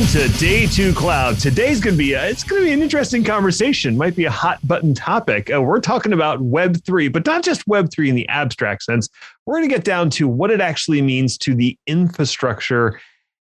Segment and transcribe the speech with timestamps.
[0.00, 1.38] Welcome to Day Two Cloud.
[1.38, 3.98] Today's to be a, it's to be an interesting conversation.
[3.98, 5.52] Might be a hot button topic.
[5.54, 9.10] Uh, we're talking about Web three, but not just Web three in the abstract sense.
[9.44, 12.98] We're to get down to what it actually means to the infrastructure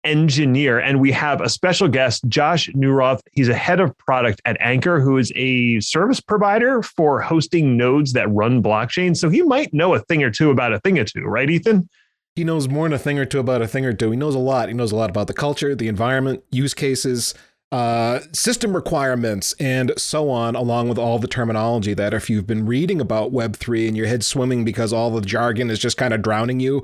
[0.02, 3.20] engineer, and we have a special guest, Josh Neuroth.
[3.30, 8.12] He's a head of product at Ankr, who is a service provider for hosting nodes
[8.14, 9.16] that run blockchain.
[9.16, 11.88] So he might know a thing or two about a thing or two, right, Ethan?
[12.36, 14.10] He knows more than a thing or two about a thing or two.
[14.10, 14.68] He knows a lot.
[14.68, 17.34] He knows a lot about the culture, the environment, use cases,
[17.72, 22.66] uh, system requirements, and so on, along with all the terminology that if you've been
[22.66, 26.22] reading about Web3 and your head's swimming because all the jargon is just kind of
[26.22, 26.82] drowning you,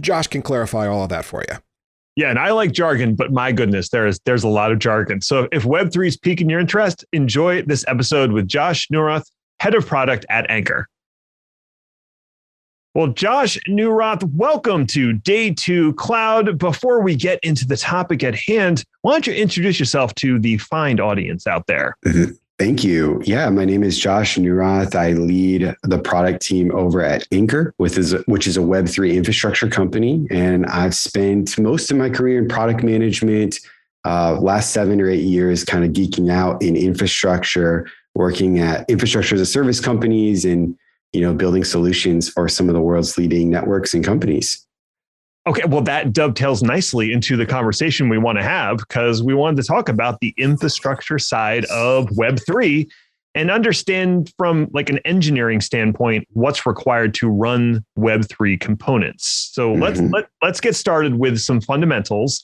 [0.00, 1.56] Josh can clarify all of that for you.
[2.16, 5.20] Yeah, and I like jargon, but my goodness, there's there's a lot of jargon.
[5.20, 9.30] So if Web3 is piquing your interest, enjoy this episode with Josh Neuroth,
[9.60, 10.84] head of product at Ankr.
[12.96, 16.56] Well, Josh Neuroth, welcome to Day Two Cloud.
[16.56, 20.56] Before we get into the topic at hand, why don't you introduce yourself to the
[20.56, 21.98] Find audience out there?
[22.58, 23.20] Thank you.
[23.26, 24.94] Yeah, my name is Josh Neuroth.
[24.94, 30.26] I lead the product team over at Ankr, which is a Web three infrastructure company,
[30.30, 33.58] and I've spent most of my career in product management.
[34.06, 39.34] Uh, last seven or eight years, kind of geeking out in infrastructure, working at infrastructure
[39.34, 40.78] as a service companies and
[41.16, 44.66] you know, building solutions for some of the world's leading networks and companies.
[45.46, 49.56] Okay, well, that dovetails nicely into the conversation we want to have because we wanted
[49.56, 52.86] to talk about the infrastructure side of Web3
[53.34, 59.50] and understand from like an engineering standpoint what's required to run Web3 components.
[59.52, 59.82] So mm-hmm.
[59.82, 62.42] let's let, let's get started with some fundamentals.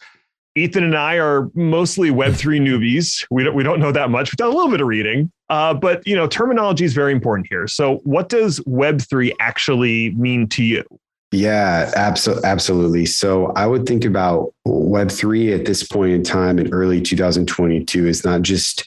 [0.54, 3.26] Ethan and I are mostly Web3 newbies.
[3.30, 4.30] We don't, we don't know that much.
[4.30, 7.46] We've done a little bit of reading, uh, but you know, terminology is very important
[7.48, 7.66] here.
[7.66, 10.84] So, what does Web3 actually mean to you?
[11.32, 12.44] Yeah, absolutely.
[12.44, 13.06] Absolutely.
[13.06, 18.22] So I would think about Web3 at this point in time in early 2022 is
[18.22, 18.86] not just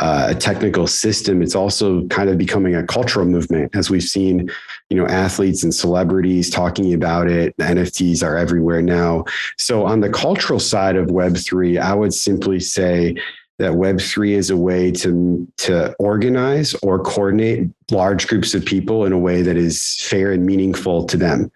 [0.00, 4.50] uh, a technical system, it's also kind of becoming a cultural movement as we've seen,
[4.90, 7.54] you know, athletes and celebrities talking about it.
[7.58, 9.24] The NFTs are everywhere now.
[9.58, 13.16] So on the cultural side of Web3, I would simply say
[13.58, 19.12] that Web3 is a way to, to organize or coordinate large groups of people in
[19.12, 21.50] a way that is fair and meaningful to them.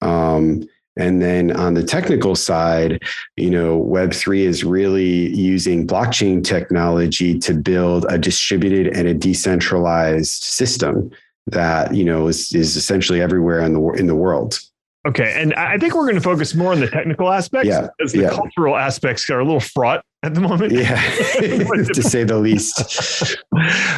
[0.00, 3.02] Um, and then on the technical side,
[3.36, 10.42] you know, Web3 is really using blockchain technology to build a distributed and a decentralized
[10.42, 11.10] system
[11.46, 14.58] that, you know, is, is essentially everywhere in the, in the world.
[15.06, 15.32] Okay.
[15.36, 18.22] And I think we're going to focus more on the technical aspects yeah, because the
[18.22, 18.30] yeah.
[18.30, 20.72] cultural aspects are a little fraught at the moment.
[20.72, 21.00] Yeah,
[21.40, 23.36] to say the least.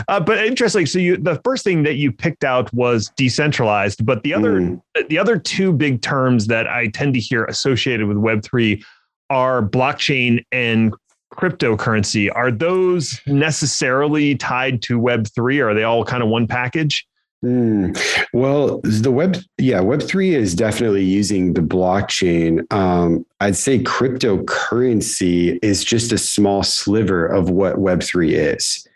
[0.08, 0.86] Uh, but interesting.
[0.86, 4.80] So you, the first thing that you picked out was decentralized, but the other, mm.
[5.08, 8.84] the other two big terms that I tend to hear associated with Web three
[9.30, 10.94] are blockchain and
[11.32, 12.30] cryptocurrency.
[12.34, 15.60] Are those necessarily tied to Web three?
[15.60, 17.06] Or are they all kind of one package?
[17.44, 17.98] Mm.
[18.34, 22.70] Well, the web, yeah, Web three is definitely using the blockchain.
[22.72, 28.86] Um, I'd say cryptocurrency is just a small sliver of what Web three is.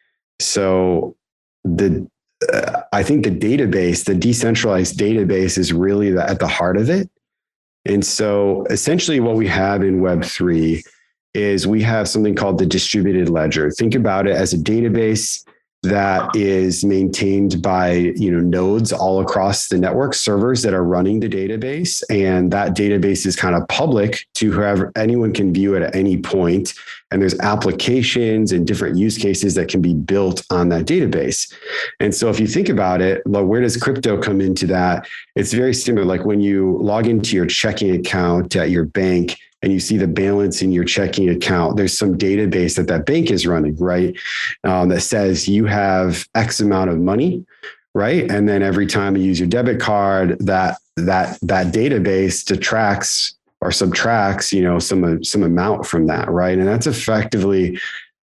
[0.40, 1.16] So
[1.64, 2.06] the
[2.52, 6.90] uh, I think the database, the decentralized database, is really the, at the heart of
[6.90, 7.08] it.
[7.86, 10.82] And so, essentially, what we have in Web three
[11.32, 13.70] is we have something called the distributed ledger.
[13.70, 15.44] Think about it as a database
[15.84, 21.20] that is maintained by you know nodes all across the network servers that are running
[21.20, 22.02] the database.
[22.10, 26.16] And that database is kind of public to whoever anyone can view it at any
[26.16, 26.74] point.
[27.10, 31.52] And there's applications and different use cases that can be built on that database.
[32.00, 35.06] And so if you think about it well, where does crypto come into that?
[35.36, 36.04] It's very similar.
[36.04, 40.06] Like when you log into your checking account at your bank and you see the
[40.06, 44.14] balance in your checking account, there's some database that that bank is running, right?
[44.62, 47.46] Um, that says you have X amount of money,
[47.94, 48.30] right?
[48.30, 53.72] And then every time you use your debit card, that that that database detracts or
[53.72, 56.58] subtracts, you know, some some amount from that, right?
[56.58, 57.80] And that's effectively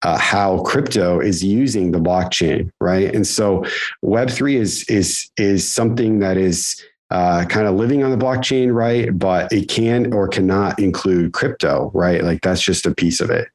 [0.03, 3.15] uh, how crypto is using the blockchain, right?
[3.15, 3.65] And so
[4.03, 8.73] Web three is is is something that is uh, kind of living on the blockchain,
[8.73, 9.17] right?
[9.19, 12.23] But it can or cannot include crypto, right?
[12.23, 13.49] Like that's just a piece of it.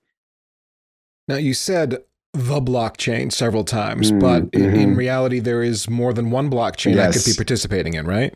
[1.27, 2.03] Now, you said
[2.33, 4.63] the blockchain several times, mm, but mm-hmm.
[4.63, 7.15] in, in, reality, there is more than one blockchain yes.
[7.15, 8.35] I could be participating in, right?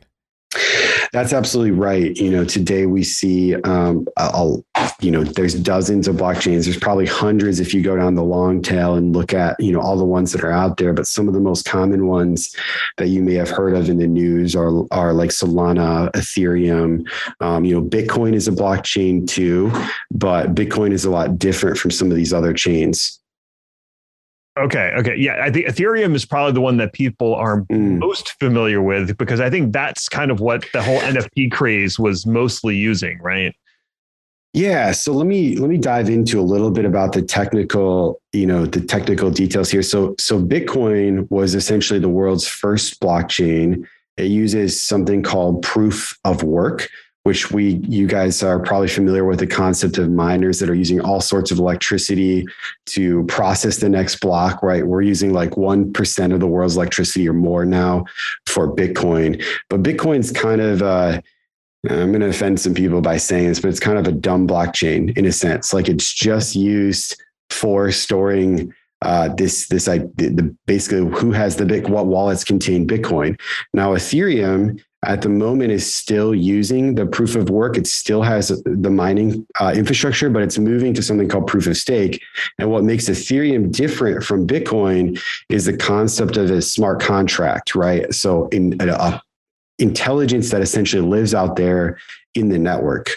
[1.11, 2.15] That's absolutely right.
[2.15, 4.63] You know, today we see, um, I'll,
[5.01, 6.65] you know, there's dozens of blockchains.
[6.65, 9.81] There's probably hundreds if you go down the long tail and look at, you know,
[9.81, 10.93] all the ones that are out there.
[10.93, 12.55] But some of the most common ones
[12.97, 17.07] that you may have heard of in the news are are like Solana, Ethereum.
[17.39, 19.71] Um, you know, Bitcoin is a blockchain too,
[20.11, 23.19] but Bitcoin is a lot different from some of these other chains.
[24.59, 24.91] Okay.
[24.97, 25.15] Okay.
[25.15, 25.41] Yeah.
[25.41, 27.97] I think Ethereum is probably the one that people are mm.
[27.97, 32.25] most familiar with because I think that's kind of what the whole NFT craze was
[32.25, 33.55] mostly using, right?
[34.53, 38.47] Yeah, so let me let me dive into a little bit about the technical, you
[38.47, 39.83] know, the technical details here.
[39.83, 43.85] So so Bitcoin was essentially the world's first blockchain.
[44.17, 46.89] It uses something called proof of work,
[47.29, 50.99] which we you guys are probably familiar with the concept of miners that are using
[50.99, 52.43] all sorts of electricity
[52.87, 54.87] to process the next block right?
[54.87, 58.05] We're using like 1% of the world's electricity or more now
[58.47, 59.45] for bitcoin.
[59.69, 61.21] But bitcoin's kind of uh,
[61.87, 64.47] i'm going to offend some people by saying this but it's kind of a dumb
[64.47, 65.71] blockchain in a sense.
[65.71, 67.15] Like it's just used
[67.51, 68.73] for storing
[69.03, 73.39] uh, this this I, the, basically who has the bit what wallets contain Bitcoin.
[73.71, 77.77] Now Ethereum at the moment is still using the proof of work.
[77.77, 81.77] It still has the mining uh, infrastructure, but it's moving to something called proof of
[81.77, 82.21] stake.
[82.57, 88.13] And what makes Ethereum different from Bitcoin is the concept of a smart contract, right?
[88.13, 89.21] So in a,
[89.79, 91.97] intelligence that essentially lives out there
[92.35, 93.11] in the network.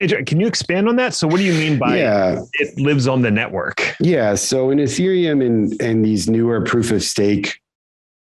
[0.00, 1.14] Can you expand on that?
[1.14, 2.42] So, what do you mean by yeah.
[2.54, 3.96] it lives on the network?
[4.00, 4.34] Yeah.
[4.34, 7.60] So, in Ethereum and, and these newer proof of stake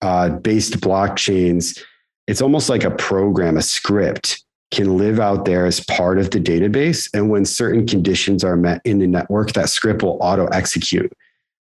[0.02, 1.80] uh, based blockchains,
[2.28, 6.40] it's almost like a program, a script can live out there as part of the
[6.40, 7.10] database.
[7.14, 11.12] And when certain conditions are met in the network, that script will auto execute.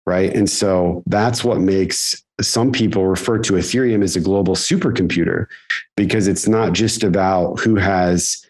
[0.07, 0.35] Right.
[0.35, 5.47] And so that's what makes some people refer to Ethereum as a global supercomputer
[5.97, 8.43] because it's not just about who has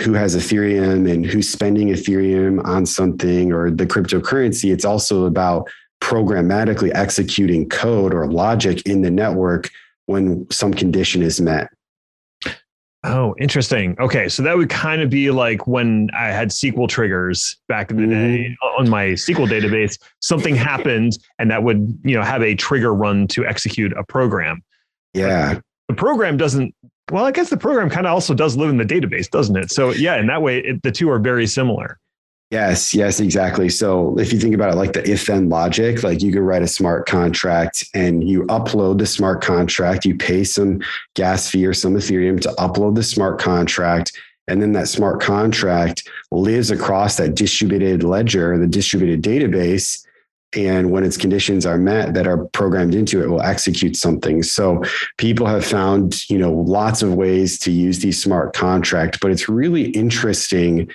[0.00, 4.72] who has Ethereum and who's spending Ethereum on something or the cryptocurrency.
[4.72, 5.70] It's also about
[6.00, 9.70] programmatically executing code or logic in the network
[10.06, 11.68] when some condition is met.
[13.04, 13.94] Oh, interesting.
[14.00, 17.98] Okay, so that would kind of be like when I had SQL triggers back in
[17.98, 18.12] the mm-hmm.
[18.12, 19.98] day on my SQL database.
[20.20, 24.62] Something happened, and that would you know have a trigger run to execute a program.
[25.12, 26.74] Yeah, but the program doesn't.
[27.12, 29.70] Well, I guess the program kind of also does live in the database, doesn't it?
[29.70, 31.98] So yeah, in that way, it, the two are very similar.
[32.54, 33.68] Yes, yes, exactly.
[33.68, 36.62] So if you think about it like the if then logic, like you could write
[36.62, 40.80] a smart contract and you upload the smart contract, you pay some
[41.14, 44.16] gas fee or some Ethereum to upload the smart contract.
[44.46, 50.06] And then that smart contract lives across that distributed ledger, the distributed database.
[50.56, 54.44] And when its conditions are met that are programmed into it, will execute something.
[54.44, 54.80] So
[55.18, 59.48] people have found, you know, lots of ways to use these smart contracts, but it's
[59.48, 60.88] really interesting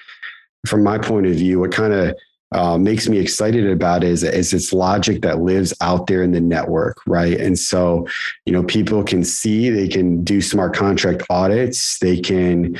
[0.65, 2.15] from my point of view, what kind of
[2.51, 6.41] uh, makes me excited about is, is its logic that lives out there in the
[6.41, 7.39] network, right?
[7.39, 8.07] And so,
[8.45, 12.77] you know, people can see, they can do smart contract audits, they can,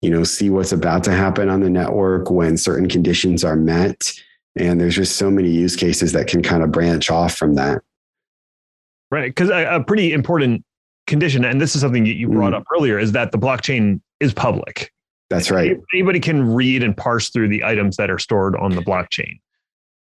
[0.00, 4.12] you know, see what's about to happen on the network when certain conditions are met.
[4.56, 7.80] And there's just so many use cases that can kind of branch off from that.
[9.10, 9.30] Right.
[9.30, 10.64] Because a, a, pretty important
[11.06, 12.56] condition, and this is something you brought mm.
[12.56, 14.92] up earlier, is that the blockchain is public.
[15.32, 15.78] That's right.
[15.94, 19.40] Anybody can read and parse through the items that are stored on the blockchain.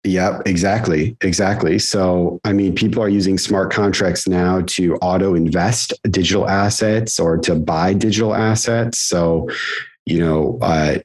[0.05, 1.17] Yep, exactly.
[1.19, 1.79] Exactly.
[1.79, 7.37] So, I mean, people are using smart contracts now to auto invest digital assets or
[7.39, 8.99] to buy digital assets.
[8.99, 9.49] So,
[10.05, 10.99] you know, uh,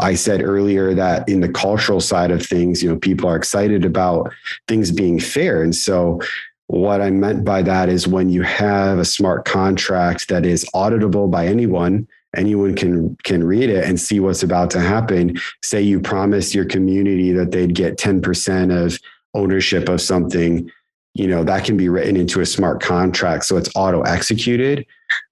[0.00, 3.84] I said earlier that in the cultural side of things, you know, people are excited
[3.84, 4.32] about
[4.66, 5.62] things being fair.
[5.62, 6.20] And so,
[6.66, 11.30] what I meant by that is when you have a smart contract that is auditable
[11.30, 15.36] by anyone, anyone can can read it and see what's about to happen.
[15.62, 18.98] Say you promised your community that they'd get 10% of
[19.34, 20.70] ownership of something
[21.14, 24.86] you know that can be written into a smart contract so it's auto executed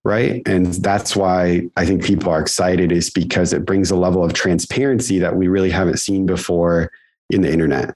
[0.04, 0.42] right?
[0.46, 4.32] And that's why i think people are excited is because it brings a level of
[4.32, 6.90] transparency that we really haven't seen before
[7.30, 7.94] in the internet.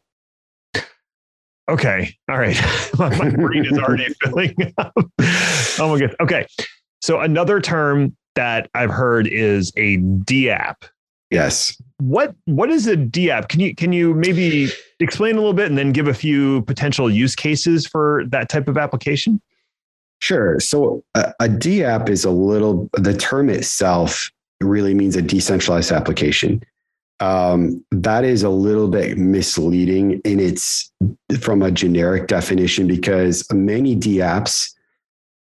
[1.69, 2.59] Okay all right.
[2.99, 4.93] My brain is already filling up.
[5.79, 6.47] Oh my god okay
[7.03, 10.89] so another term that I've heard is a DApp.
[11.31, 11.81] Yes.
[11.99, 13.49] What what is a DApp?
[13.49, 14.69] Can you can you maybe
[15.01, 18.69] explain a little bit and then give a few potential use cases for that type
[18.69, 19.41] of application?
[20.21, 20.61] Sure.
[20.61, 26.63] So a, a DApp is a little the term itself really means a decentralized application.
[27.21, 30.91] Um, that is a little bit misleading in its
[31.41, 34.75] from a generic definition because many DApps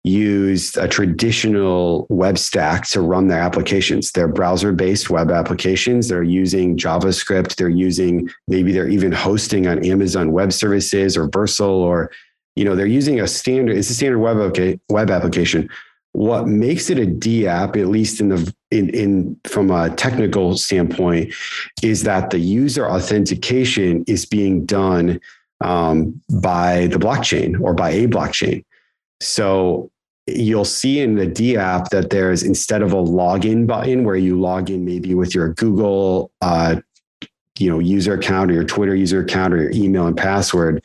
[0.04, 4.12] used a traditional web stack to run their applications.
[4.12, 6.10] They're browser based web applications.
[6.10, 7.56] They're using JavaScript.
[7.56, 12.12] They're using, maybe they're even hosting on Amazon Web Services or Vercel, or,
[12.56, 15.70] you know, they're using a standard, it's a standard web, okay, web application.
[16.12, 21.34] What makes it a DApp, at least in the in, in from a technical standpoint,
[21.82, 25.20] is that the user authentication is being done
[25.62, 28.64] um, by the blockchain or by a blockchain.
[29.22, 29.90] So
[30.28, 34.40] you'll see in the D app that there's instead of a login button where you
[34.40, 36.78] log in maybe with your Google uh,
[37.60, 40.84] you know user account or your Twitter user account or your email and password,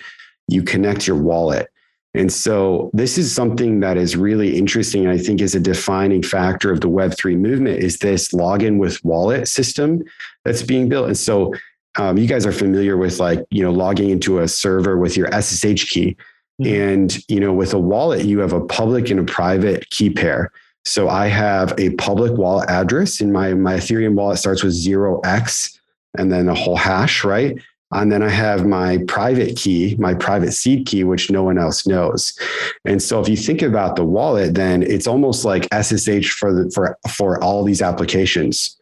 [0.48, 1.68] you connect your wallet.
[2.14, 5.04] And so this is something that is really interesting.
[5.04, 9.04] And I think is a defining factor of the Web3 movement is this login with
[9.04, 10.02] wallet system
[10.44, 11.06] that's being built.
[11.06, 11.54] And so
[11.96, 15.28] um, you guys are familiar with like, you know, logging into a server with your
[15.30, 16.16] SSH key.
[16.60, 16.92] Mm-hmm.
[16.92, 20.52] And, you know, with a wallet, you have a public and a private key pair.
[20.84, 25.78] So I have a public wallet address in my, my Ethereum wallet starts with 0x
[26.16, 27.56] and then a whole hash, right?
[27.90, 31.86] And then I have my private key, my private seed key, which no one else
[31.86, 32.38] knows.
[32.84, 36.70] And so if you think about the wallet, then it's almost like SSH for the,
[36.74, 38.78] for for all these applications.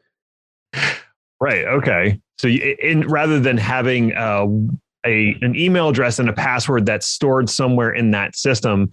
[1.40, 1.64] Right.
[1.66, 2.20] Okay.
[2.38, 4.46] So in rather than having uh,
[5.06, 8.90] a an email address and a password that's stored somewhere in that system,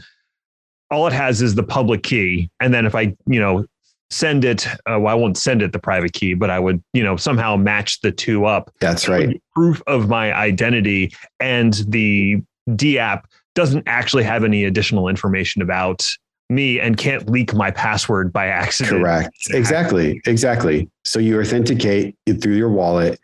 [0.91, 2.49] all it has is the public key.
[2.59, 3.65] And then if I, you know,
[4.09, 7.03] send it, uh, well, I won't send it the private key, but I would, you
[7.03, 8.71] know, somehow match the two up.
[8.79, 9.41] That's right.
[9.55, 13.23] Proof of my identity and the DApp
[13.55, 16.07] doesn't actually have any additional information about
[16.49, 19.01] me and can't leak my password by accident.
[19.01, 19.33] Correct.
[19.49, 20.21] Exactly.
[20.25, 20.89] Exactly.
[21.03, 23.19] So you authenticate through your wallet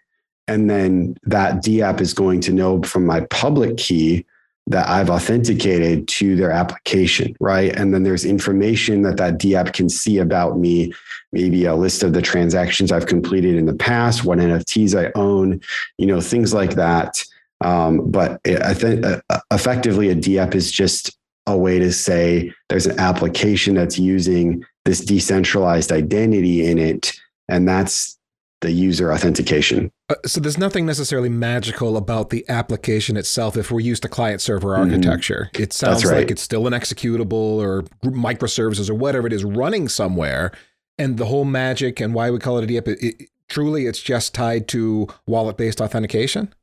[0.49, 4.25] and then that DApp is going to know from my public key
[4.65, 7.75] that I've authenticated to their application, right?
[7.75, 10.91] And then there's information that that DApp can see about me,
[11.31, 15.61] maybe a list of the transactions I've completed in the past, what NFTs I own,
[15.97, 17.23] you know, things like that.
[17.61, 21.15] Um, but I think uh, effectively a DApp is just
[21.45, 27.13] a way to say there's an application that's using this decentralized identity in it,
[27.47, 28.17] and that's
[28.61, 29.91] the user authentication.
[30.09, 34.41] Uh, so there's nothing necessarily magical about the application itself if we're used to client
[34.41, 34.91] server mm-hmm.
[34.91, 35.49] architecture.
[35.53, 35.63] Mm-hmm.
[35.63, 36.17] It sounds right.
[36.17, 40.51] like it's still an executable or microservices or whatever it is running somewhere.
[40.97, 44.01] And the whole magic and why we call it a DApp, it, it, truly it's
[44.01, 46.53] just tied to wallet based authentication?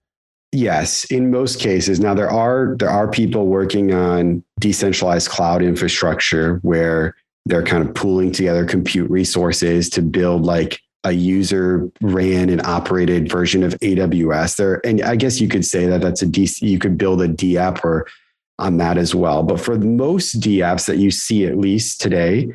[0.53, 2.01] Yes, in most cases.
[2.01, 7.95] Now there are there are people working on decentralized cloud infrastructure where they're kind of
[7.95, 14.57] pooling together compute resources to build like a user ran and operated version of AWS
[14.57, 14.85] there.
[14.85, 17.85] And I guess you could say that that's a DC, you could build a DApp
[17.85, 18.07] or
[18.59, 19.43] on that as well.
[19.43, 22.49] But for most DApps that you see at least today,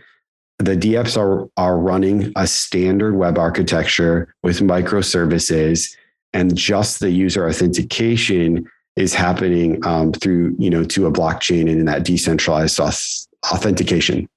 [0.57, 5.95] the DApps are, are running a standard web architecture with microservices
[6.33, 11.79] and just the user authentication is happening um, through, you know, to a blockchain and
[11.79, 14.27] in that decentralized authentication.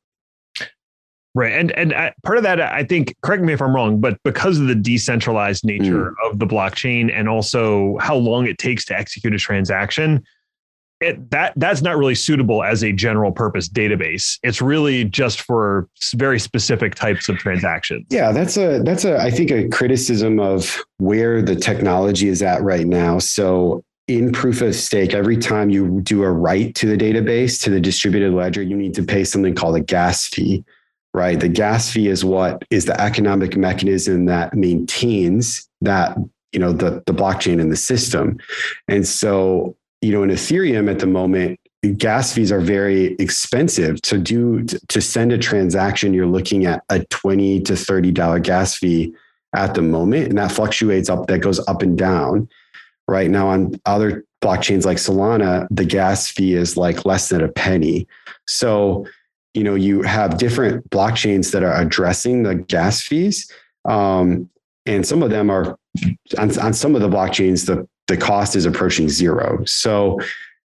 [1.37, 1.53] Right.
[1.53, 4.61] And and uh, part of that, I think, correct me if I'm wrong, but because
[4.61, 6.31] of the decentralized nature mm.
[6.31, 10.23] of the blockchain and also how long it takes to execute a transaction,
[11.01, 14.39] it, that that's not really suitable as a general purpose database.
[14.45, 18.07] It's really just for very specific types of transactions.
[18.11, 22.63] Yeah, that's a that's a I think a criticism of where the technology is at
[22.63, 23.19] right now.
[23.19, 27.71] So in proof of stake, every time you do a write to the database to
[27.71, 30.65] the distributed ledger, you need to pay something called a gas fee
[31.15, 31.39] right?
[31.39, 36.19] The gas fee is what is the economic mechanism that maintains that,
[36.53, 38.39] you know, the, the blockchain and the system.
[38.89, 41.61] And so, you know, in Ethereum at the moment,
[41.97, 47.05] gas fees are very expensive to do to send a transaction you're looking at a
[47.07, 49.15] 20 to 30 dollar gas fee
[49.55, 52.49] at the moment and that fluctuates up that goes up and down
[53.07, 57.49] right now on other blockchains like solana the gas fee is like less than a
[57.49, 58.07] penny
[58.47, 59.07] so
[59.55, 63.51] you know you have different blockchains that are addressing the gas fees.
[63.85, 64.51] Um,
[64.87, 65.79] and some of them are
[66.39, 69.65] on, on some of the blockchains the the cost is approaching zero.
[69.65, 70.21] So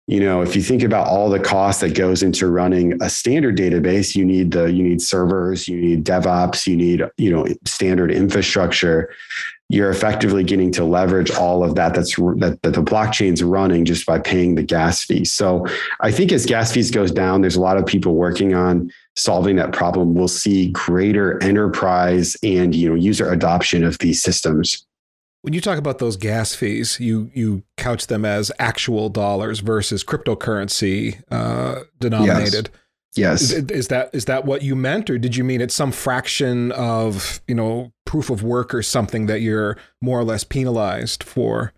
[0.08, 3.56] you know if you think about all the cost that goes into running a standard
[3.56, 8.10] database you need the you need servers you need devops you need you know standard
[8.10, 9.10] infrastructure
[9.70, 14.06] you're effectively getting to leverage all of that that's that, that the blockchain's running just
[14.06, 15.66] by paying the gas fee so
[16.00, 19.56] i think as gas fees goes down there's a lot of people working on solving
[19.56, 24.86] that problem we'll see greater enterprise and you know user adoption of these systems
[25.42, 30.02] when you talk about those gas fees, you you couch them as actual dollars versus
[30.02, 32.70] cryptocurrency uh, denominated.
[32.72, 32.82] Yes.
[33.16, 33.52] Yes.
[33.52, 36.72] Is, is, that is that what you meant, or did you mean it's some fraction
[36.72, 41.72] of you know proof of work or something that you're more or less penalized for?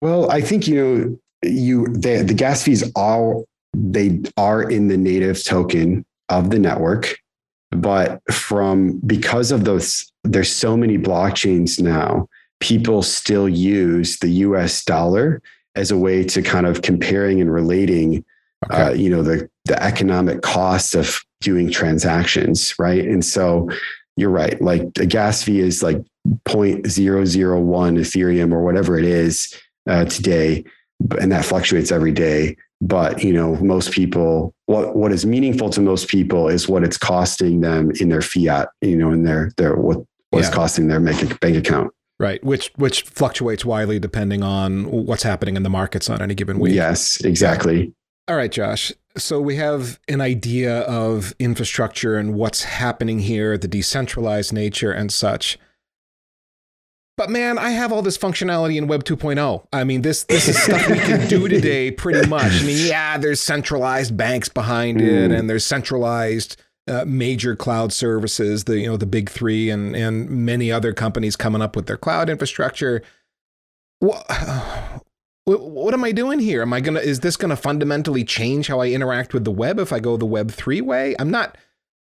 [0.00, 3.42] Well, I think you know you the, the gas fees are
[3.74, 7.18] they are in the native token of the network,
[7.70, 12.28] but from because of those, there's so many blockchains now.
[12.60, 14.84] People still use the U.S.
[14.84, 15.42] dollar
[15.74, 18.24] as a way to kind of comparing and relating,
[18.70, 18.82] okay.
[18.82, 23.04] uh, you know, the the economic cost of doing transactions, right?
[23.04, 23.68] And so
[24.16, 24.60] you're right.
[24.60, 25.98] Like the gas fee is like
[26.48, 29.54] 0.001 Ethereum or whatever it is
[29.88, 30.64] uh, today,
[31.20, 32.56] and that fluctuates every day.
[32.80, 36.98] But you know, most people, what what is meaningful to most people is what it's
[36.98, 38.68] costing them in their fiat.
[38.80, 40.54] You know, in their their what what's yeah.
[40.54, 41.92] costing their bank bank account.
[42.18, 46.58] Right, which which fluctuates widely depending on what's happening in the markets on any given
[46.58, 46.74] week.
[46.74, 47.92] Yes, exactly.
[48.26, 48.92] All right, Josh.
[49.16, 55.12] So we have an idea of infrastructure and what's happening here, the decentralized nature and
[55.12, 55.58] such.
[57.16, 59.66] But man, I have all this functionality in Web 2.0.
[59.72, 62.62] I mean, this this is stuff we can do today pretty much.
[62.62, 65.38] I mean, yeah, there's centralized banks behind it, mm.
[65.38, 70.28] and there's centralized uh, major cloud services, the you know the big three, and and
[70.28, 73.00] many other companies coming up with their cloud infrastructure.
[74.00, 74.26] What,
[75.46, 76.62] what am I doing here?
[76.62, 77.00] Am I gonna?
[77.00, 80.26] Is this gonna fundamentally change how I interact with the web if I go the
[80.26, 81.14] Web three way?
[81.18, 81.56] I'm not.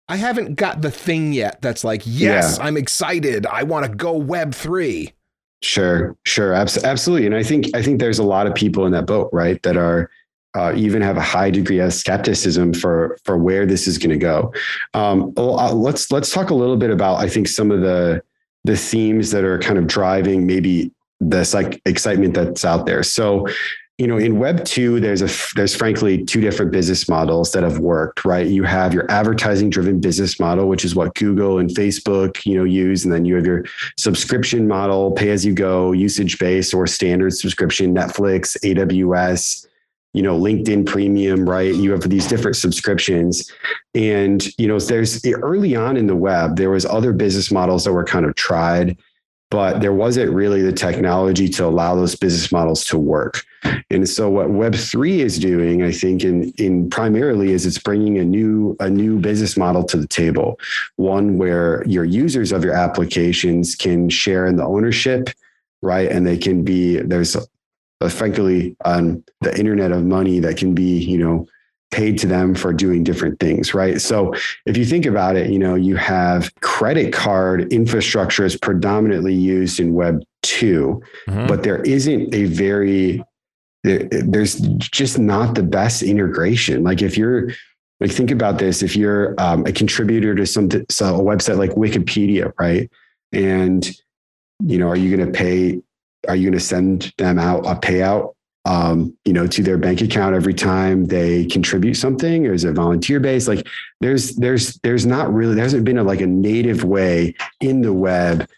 [0.08, 2.66] I haven't got the thing yet that's like, yes, yeah.
[2.66, 3.46] I'm excited.
[3.46, 5.14] I want to go Web three.
[5.62, 7.26] Sure, sure, abs- absolutely.
[7.26, 9.62] And I think I think there's a lot of people in that boat, right?
[9.62, 10.10] That are
[10.54, 14.18] uh, even have a high degree of skepticism for for where this is going to
[14.18, 14.52] go.
[14.94, 18.22] Um, uh, let's let's talk a little bit about I think some of the
[18.64, 20.92] the themes that are kind of driving maybe
[21.30, 23.02] this like excitement that's out there.
[23.02, 23.46] So
[23.98, 27.78] you know in web 2 there's a there's frankly two different business models that have
[27.78, 28.46] worked right?
[28.46, 32.64] You have your advertising driven business model which is what google and facebook you know
[32.64, 33.64] use and then you have your
[33.98, 39.66] subscription model pay as you go usage based or standard subscription netflix aws
[40.14, 41.74] you know linkedin premium right?
[41.74, 43.50] You have these different subscriptions.
[43.94, 47.92] And you know there's early on in the web there was other business models that
[47.92, 48.96] were kind of tried
[49.52, 53.44] but there wasn't really the technology to allow those business models to work.
[53.90, 58.24] And so what Web3 is doing, I think, in, in primarily is it's bringing a
[58.24, 60.58] new, a new business model to the table,
[60.96, 65.28] one where your users of your applications can share in the ownership,
[65.82, 66.10] right?
[66.10, 70.96] And they can be, there's uh, frankly on the internet of money that can be,
[70.96, 71.46] you know,
[71.92, 74.00] paid to them for doing different things, right?
[74.00, 74.34] So
[74.66, 79.78] if you think about it, you know, you have credit card infrastructure is predominantly used
[79.78, 81.46] in Web 2, mm-hmm.
[81.46, 83.22] but there isn't a very
[83.84, 86.82] there, there's just not the best integration.
[86.82, 87.50] Like if you're
[88.00, 91.70] like think about this, if you're um, a contributor to some so a website like
[91.70, 92.90] Wikipedia, right?
[93.32, 93.88] And
[94.64, 95.80] you know, are you going to pay?
[96.28, 100.00] Are you going to send them out a payout um, you know, to their bank
[100.00, 103.48] account every time they contribute something, or is it volunteer based?
[103.48, 103.66] Like
[104.00, 107.92] there's there's there's not really there hasn't been a, like a native way in the
[107.92, 108.48] web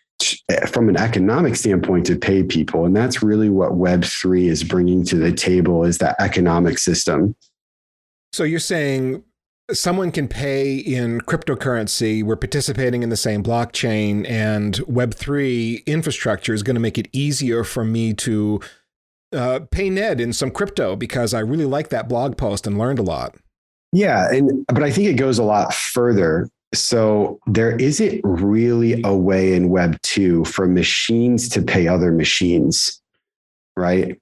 [0.51, 4.63] eh, from an economic standpoint to pay people, and that's really what Web three is
[4.63, 7.35] bringing to the table is that economic system.
[8.35, 9.23] So you're saying
[9.73, 12.23] someone can pay in cryptocurrency.
[12.23, 17.09] We're participating in the same blockchain, and Web three infrastructure is going to make it
[17.13, 18.61] easier for me to
[19.35, 22.99] uh, pay Ned in some crypto because I really liked that blog post and learned
[22.99, 23.37] a lot.
[23.93, 26.49] Yeah, and but I think it goes a lot further.
[26.75, 33.01] So there isn't really a way in Web two for machines to pay other machines,
[33.77, 34.19] right?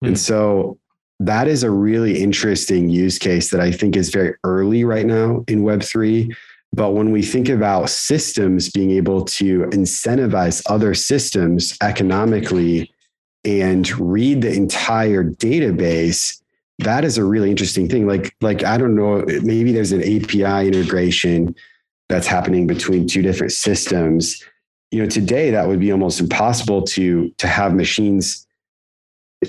[0.00, 0.08] Hmm.
[0.08, 0.78] And so
[1.18, 5.44] that is a really interesting use case that I think is very early right now
[5.48, 6.34] in Web three.
[6.72, 12.90] But when we think about systems being able to incentivize other systems economically
[13.44, 16.40] and read the entire database
[16.84, 18.06] that is a really interesting thing.
[18.06, 21.54] Like like i don't know maybe there's an api integration
[22.08, 24.42] that's happening between two different systems.
[24.90, 28.46] You know today that would be almost impossible to to have machines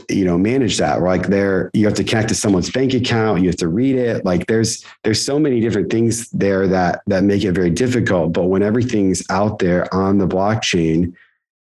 [0.09, 1.01] you know manage that.
[1.01, 4.25] Like there you have to connect to someone's bank account you have to read it.
[4.25, 8.33] Like there's there's so many different things there that that make it very difficult.
[8.33, 11.13] But when everything's out there on the blockchain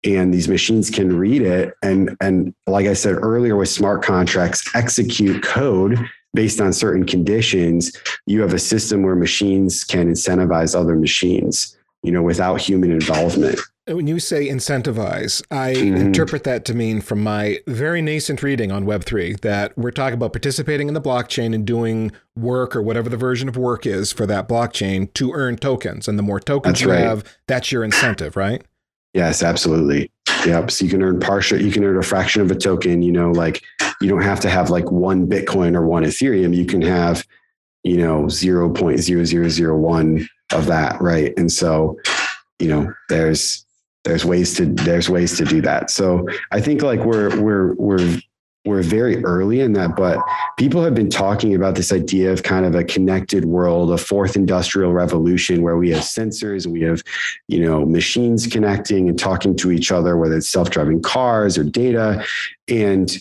[0.04, 4.68] and these machines can read it and and like i said earlier with smart contracts
[4.74, 5.98] execute code
[6.32, 7.92] based on certain conditions
[8.26, 13.58] you have a system where machines can incentivize other machines you know without human involvement
[13.94, 15.96] when you say incentivize, I mm-hmm.
[15.96, 20.32] interpret that to mean from my very nascent reading on Web3 that we're talking about
[20.32, 24.26] participating in the blockchain and doing work or whatever the version of work is for
[24.26, 26.06] that blockchain to earn tokens.
[26.06, 27.00] And the more tokens that's you right.
[27.00, 28.62] have, that's your incentive, right?
[29.12, 30.10] Yes, absolutely.
[30.46, 30.70] Yep.
[30.70, 33.30] So you can earn partial, you can earn a fraction of a token, you know,
[33.30, 33.62] like
[34.00, 36.54] you don't have to have like one Bitcoin or one Ethereum.
[36.54, 37.26] You can have,
[37.82, 41.00] you know, 0.0001 of that.
[41.00, 41.32] Right.
[41.36, 41.98] And so,
[42.58, 43.64] you know, there's,
[44.04, 45.90] there's ways to there's ways to do that.
[45.90, 48.20] So I think like we're we're we're
[48.64, 50.18] we're very early in that, but
[50.58, 54.36] people have been talking about this idea of kind of a connected world, a fourth
[54.36, 57.02] industrial revolution where we have sensors and we have,
[57.48, 62.22] you know, machines connecting and talking to each other, whether it's self-driving cars or data.
[62.68, 63.16] And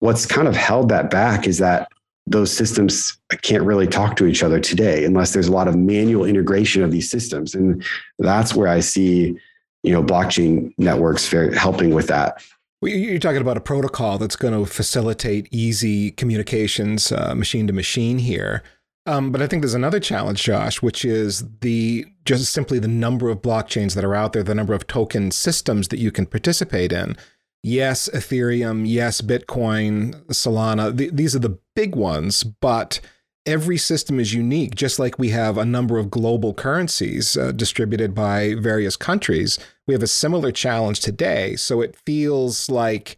[0.00, 1.92] what's kind of held that back is that
[2.26, 6.24] those systems can't really talk to each other today unless there's a lot of manual
[6.24, 7.54] integration of these systems.
[7.54, 7.84] And
[8.18, 9.38] that's where I see
[9.82, 12.42] you know blockchain networks very helping with that
[12.82, 18.18] you're talking about a protocol that's going to facilitate easy communications uh, machine to machine
[18.18, 18.62] here
[19.08, 23.30] um, but I think there's another challenge, Josh, which is the just simply the number
[23.30, 26.92] of blockchains that are out there, the number of token systems that you can participate
[26.92, 27.16] in.
[27.62, 33.00] Yes, Ethereum, yes, Bitcoin, Solana, th- these are the big ones, but
[33.48, 38.14] every system is unique, just like we have a number of global currencies uh, distributed
[38.14, 39.58] by various countries.
[39.86, 41.56] We have a similar challenge today.
[41.56, 43.16] So it feels like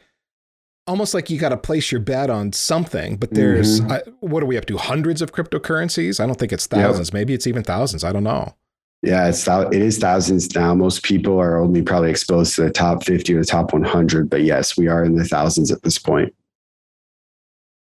[0.86, 3.90] almost like you got to place your bet on something, but there's mm-hmm.
[3.90, 4.78] uh, what are we up to?
[4.78, 6.20] Hundreds of cryptocurrencies?
[6.20, 7.08] I don't think it's thousands.
[7.08, 7.14] Yep.
[7.14, 8.04] Maybe it's even thousands.
[8.04, 8.54] I don't know.
[9.02, 10.74] Yeah, it's it is thousands now.
[10.74, 14.42] Most people are only probably exposed to the top 50 or the top 100, but
[14.42, 16.34] yes, we are in the thousands at this point.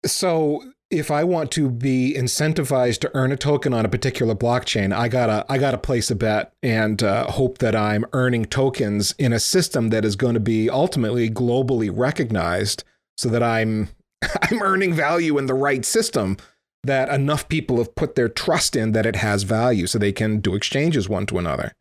[0.07, 4.95] So if I want to be incentivized to earn a token on a particular blockchain,
[4.95, 9.33] I gotta I gotta place a bet and uh, hope that I'm earning tokens in
[9.33, 12.85] a system that is going to be ultimately globally recognized,
[13.17, 13.89] so that I'm
[14.43, 16.37] I'm earning value in the right system
[16.85, 20.41] that enough people have put their trust in that it has value, so they can
[20.41, 21.73] do exchanges one to another.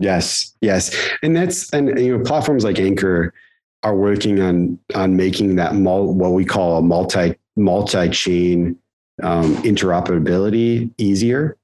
[0.00, 3.30] Yes, yes, and that's and you know platforms like Ankr
[3.84, 8.78] are working on on making that mul- what we call a multi multi-chain
[9.22, 11.56] um, interoperability easier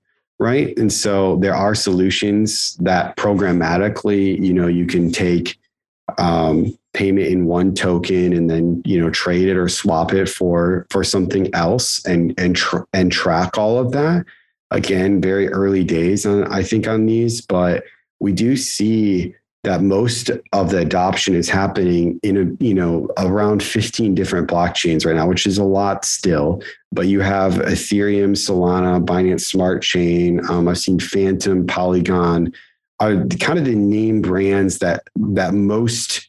[0.43, 0.77] right?
[0.77, 5.57] And so there are solutions that programmatically you know you can take
[6.19, 10.87] um, payment in one token and then you know trade it or swap it for
[10.91, 14.27] for something else and and tr- and track all of that.
[14.73, 17.85] Again very early days on i think on these but
[18.21, 23.63] we do see that most of the adoption is happening in a you know around
[23.63, 29.05] 15 different blockchains right now which is a lot still but you have ethereum solana
[29.05, 32.53] binance smart chain um, i've seen Fantom polygon
[33.01, 36.29] are kind of the name brands that that most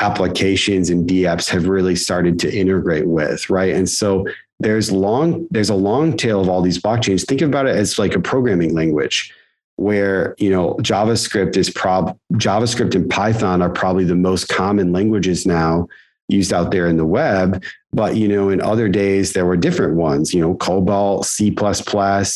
[0.00, 3.74] applications and dapps have really started to integrate with right?
[3.74, 4.26] And so
[4.58, 7.26] there's long there's a long tail of all these blockchains.
[7.26, 9.32] Think about it as like a programming language
[9.80, 15.46] where you know javascript is prob javascript and python are probably the most common languages
[15.46, 15.88] now
[16.28, 17.64] used out there in the web.
[17.92, 21.50] But you know in other days there were different ones you know cobol c++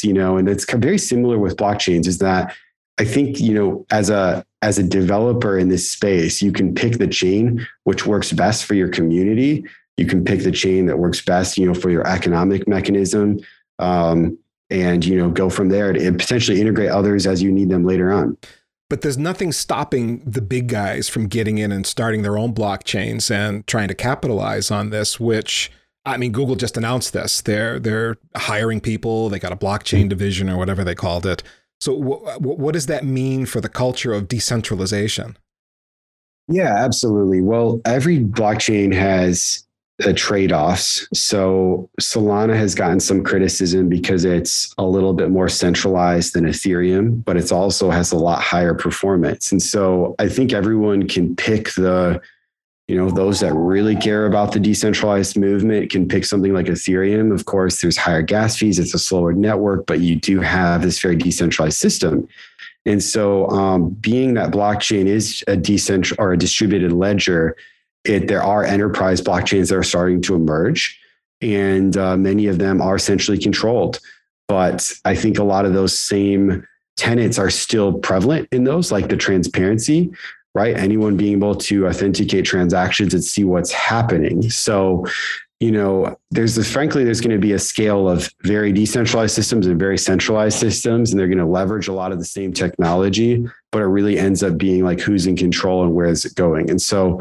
[0.06, 2.56] you know and it's very similar with blockchains is that
[2.98, 6.98] i think you know as a as a developer in this space you can pick
[6.98, 9.64] the chain which works best for your community.
[9.96, 13.38] You can pick the chain that works best you know for your economic mechanism.
[13.78, 14.38] Um,
[14.70, 18.12] and you know go from there and potentially integrate others as you need them later
[18.12, 18.36] on.
[18.90, 23.30] But there's nothing stopping the big guys from getting in and starting their own blockchains
[23.30, 25.70] and trying to capitalize on this which
[26.04, 27.40] I mean Google just announced this.
[27.40, 29.28] They're they're hiring people.
[29.28, 31.42] They got a blockchain division or whatever they called it.
[31.80, 35.36] So w- what does that mean for the culture of decentralization?
[36.48, 37.40] Yeah absolutely.
[37.40, 39.66] Well every blockchain has
[39.98, 41.06] the trade-offs.
[41.14, 47.24] So Solana has gotten some criticism because it's a little bit more centralized than Ethereum,
[47.24, 49.52] but it also has a lot higher performance.
[49.52, 52.20] And so I think everyone can pick the
[52.88, 57.32] you know those that really care about the decentralized movement can pick something like ethereum
[57.32, 61.00] of course there's higher gas fees it's a slower network but you do have this
[61.00, 62.28] very decentralized system
[62.86, 67.56] and so um, being that blockchain is a decentral or a distributed ledger
[68.04, 71.00] it, there are enterprise blockchains that are starting to emerge,
[71.40, 74.00] and uh, many of them are centrally controlled.
[74.48, 79.08] But I think a lot of those same tenets are still prevalent in those, like
[79.08, 80.12] the transparency,
[80.54, 80.76] right?
[80.76, 84.48] Anyone being able to authenticate transactions and see what's happening.
[84.50, 85.06] So,
[85.60, 89.66] you know, there's this, frankly, there's going to be a scale of very decentralized systems
[89.66, 93.44] and very centralized systems, and they're going to leverage a lot of the same technology.
[93.74, 96.70] but it really ends up being like who's in control and where is it going.
[96.70, 97.20] And so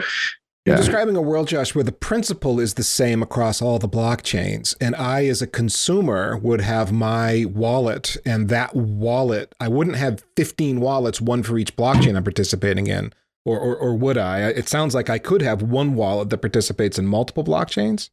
[0.65, 0.73] yeah.
[0.73, 4.75] You're describing a world, Josh, where the principle is the same across all the blockchains.
[4.79, 10.23] And I, as a consumer, would have my wallet, and that wallet, I wouldn't have
[10.37, 13.11] 15 wallets, one for each blockchain I'm participating in.
[13.45, 14.39] Or, or, or would I?
[14.39, 18.09] It sounds like I could have one wallet that participates in multiple blockchains.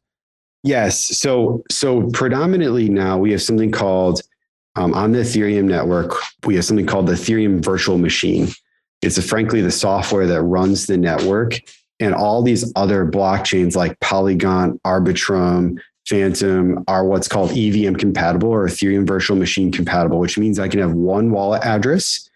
[0.61, 0.99] Yes.
[1.17, 4.21] So, so predominantly now we have something called
[4.75, 6.13] um, on the Ethereum network,
[6.45, 8.49] we have something called the Ethereum virtual machine.
[9.01, 11.59] It's a, frankly the software that runs the network
[12.01, 18.67] and all these other blockchains like Polygon, Arbitrum, Fantom are what's called EVM compatible or
[18.67, 22.27] Ethereum virtual machine compatible, which means I can have one wallet address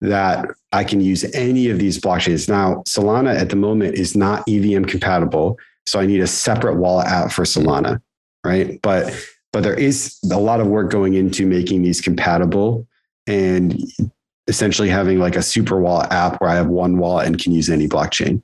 [0.00, 2.48] that I can use any of these blockchains.
[2.48, 5.56] Now, Solana at the moment is not EVM compatible,
[5.86, 8.02] so I need a separate wallet app for Solana,
[8.44, 8.80] right?
[8.82, 9.14] But
[9.52, 12.86] but there is a lot of work going into making these compatible
[13.28, 13.80] and
[14.48, 17.70] essentially having like a super wallet app where I have one wallet and can use
[17.70, 18.42] any blockchain.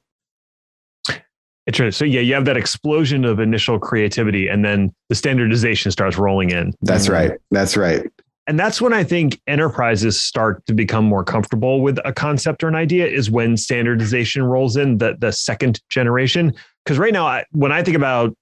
[1.69, 2.07] Interesting.
[2.07, 6.49] So yeah, you have that explosion of initial creativity, and then the standardization starts rolling
[6.49, 6.73] in.
[6.81, 7.31] That's mm-hmm.
[7.31, 7.41] right.
[7.51, 8.11] That's right.
[8.47, 12.69] And that's when I think enterprises start to become more comfortable with a concept or
[12.69, 16.55] an idea is when standardization rolls in the the second generation.
[16.87, 18.35] Because right now, when I think about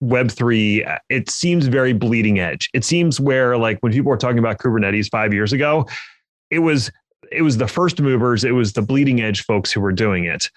[0.00, 2.68] Web three, it seems very bleeding edge.
[2.74, 5.86] It seems where like when people were talking about Kubernetes five years ago,
[6.50, 6.90] it was
[7.30, 10.50] it was the first movers, it was the bleeding edge folks who were doing it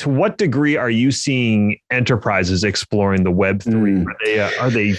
[0.00, 3.92] to what degree are you seeing enterprises exploring the Web three?
[3.92, 4.06] Mm.
[4.06, 4.94] Are they uh, are they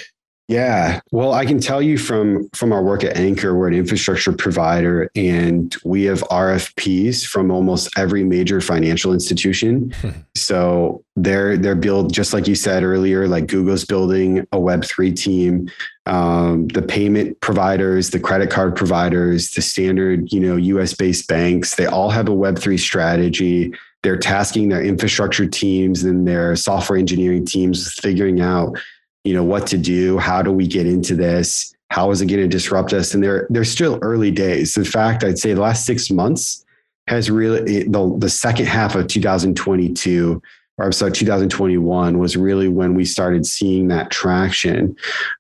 [0.52, 1.00] yeah.
[1.14, 5.10] Well, I can tell you from from our work at Ankr, we're an infrastructure provider
[5.16, 9.94] and we have RFPs from almost every major financial institution.
[10.36, 15.72] so they're they're built just like you said earlier, like Google's building a Web3 team.
[16.06, 21.76] Um, the payment providers, the credit card providers, the standard, you know, US based banks,
[21.76, 27.46] they all have a Web3 strategy they're tasking their infrastructure teams and their software engineering
[27.46, 28.78] teams figuring out
[29.24, 32.42] you know what to do how do we get into this how is it going
[32.42, 35.86] to disrupt us and they're they're still early days in fact i'd say the last
[35.86, 36.66] six months
[37.08, 40.42] has really the, the second half of 2022
[40.78, 44.96] or sorry, 2021 was really when we started seeing that traction.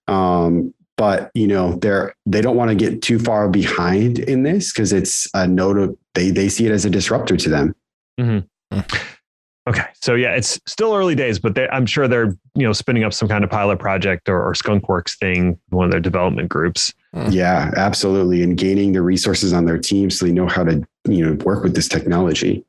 [0.07, 4.71] Um, but you know, they're they don't want to get too far behind in this
[4.71, 7.75] because it's a note of they they see it as a disruptor to them.
[8.19, 8.79] Mm-hmm.
[9.67, 13.13] Okay, so yeah, it's still early days, but I'm sure they're you know spinning up
[13.13, 16.91] some kind of pilot project or, or Skunkworks thing, one of their development groups.
[17.13, 17.29] Hmm.
[17.29, 21.23] Yeah, absolutely, and gaining the resources on their team so they know how to you
[21.23, 22.65] know work with this technology.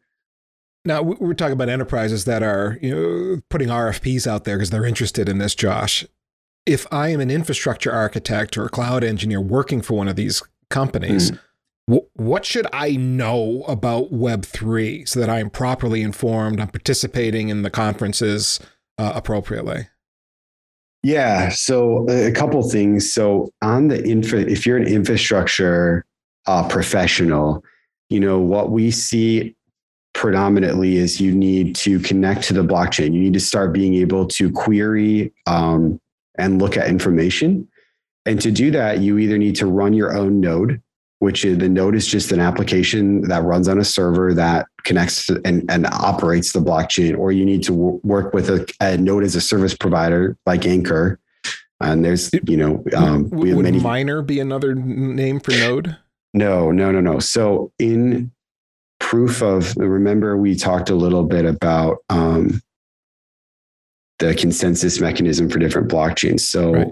[0.85, 4.85] Now we're talking about enterprises that are you know putting RFPs out there because they're
[4.85, 5.55] interested in this.
[5.55, 6.05] Josh,
[6.66, 10.42] if I am an infrastructure architect or a cloud engineer working for one of these
[10.68, 11.31] companies.
[11.31, 11.38] Mm
[11.87, 16.61] what should I know about Web3 so that I am properly informed?
[16.61, 18.61] I'm participating in the conferences
[18.99, 19.88] uh, appropriately.
[21.03, 21.49] Yeah.
[21.49, 23.12] So a couple things.
[23.12, 26.05] So on the infra, if you're an infrastructure
[26.47, 27.64] uh, professional,
[28.09, 29.57] you know what we see
[30.12, 33.12] predominantly is you need to connect to the blockchain.
[33.14, 35.99] You need to start being able to query um,
[36.38, 37.66] and look at information.
[38.25, 40.81] And to do that, you either need to run your own node
[41.22, 45.28] which is the node is just an application that runs on a server that connects
[45.44, 49.22] and, and operates the blockchain, or you need to w- work with a, a, node
[49.22, 51.18] as a service provider like Ankr.
[51.80, 53.78] And there's, you know, um, we have would many.
[53.78, 55.96] Miner be another name for node?
[56.35, 57.20] No, no, no, no.
[57.20, 58.32] So in
[58.98, 62.61] proof of, remember we talked a little bit about um,
[64.18, 66.40] the consensus mechanism for different blockchains.
[66.40, 66.88] So right.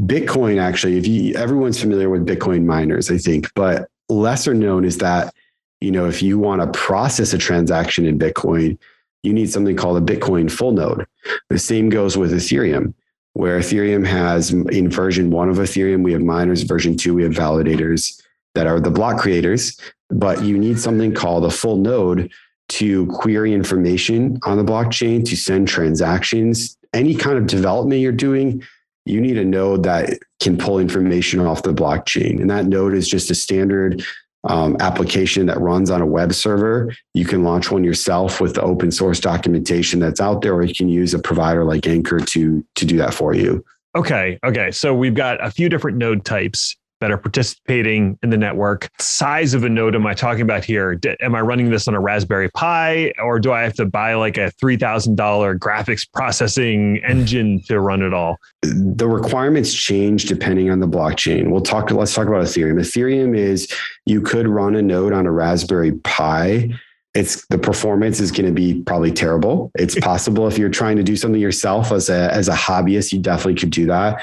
[0.00, 4.98] Bitcoin actually, if you everyone's familiar with Bitcoin miners, I think, but lesser known is
[4.98, 5.34] that,
[5.80, 8.78] you know, if you want to process a transaction in Bitcoin,
[9.22, 11.06] you need something called a Bitcoin full node.
[11.48, 12.94] The same goes with Ethereum,
[13.34, 17.32] where Ethereum has in version one of Ethereum, we have miners, version two, we have
[17.32, 18.20] validators
[18.54, 19.78] that are the block creators,
[20.10, 22.30] but you need something called a full node
[22.68, 28.62] to query information on the blockchain, to send transactions, any kind of development you're doing
[29.04, 32.40] you need a node that can pull information off the blockchain.
[32.40, 34.04] And that node is just a standard
[34.44, 36.92] um, application that runs on a web server.
[37.14, 40.74] You can launch one yourself with the open source documentation that's out there, or you
[40.74, 43.64] can use a provider like Ankr to to do that for you.
[43.94, 44.38] Okay.
[44.44, 44.70] Okay.
[44.70, 46.76] So we've got a few different node types.
[47.02, 48.88] That are participating in the network.
[49.00, 51.00] Size of a node am I talking about here?
[51.20, 54.36] Am I running this on a Raspberry Pi or do I have to buy like
[54.36, 58.38] a $3,000 graphics processing engine to run it all?
[58.62, 61.50] The requirements change depending on the blockchain.
[61.50, 62.78] We'll talk, let's talk about Ethereum.
[62.78, 63.66] Ethereum is
[64.06, 66.72] you could run a node on a Raspberry Pi
[67.14, 69.70] it's the performance is going to be probably terrible.
[69.74, 73.18] It's possible if you're trying to do something yourself as a as a hobbyist, you
[73.18, 74.22] definitely could do that.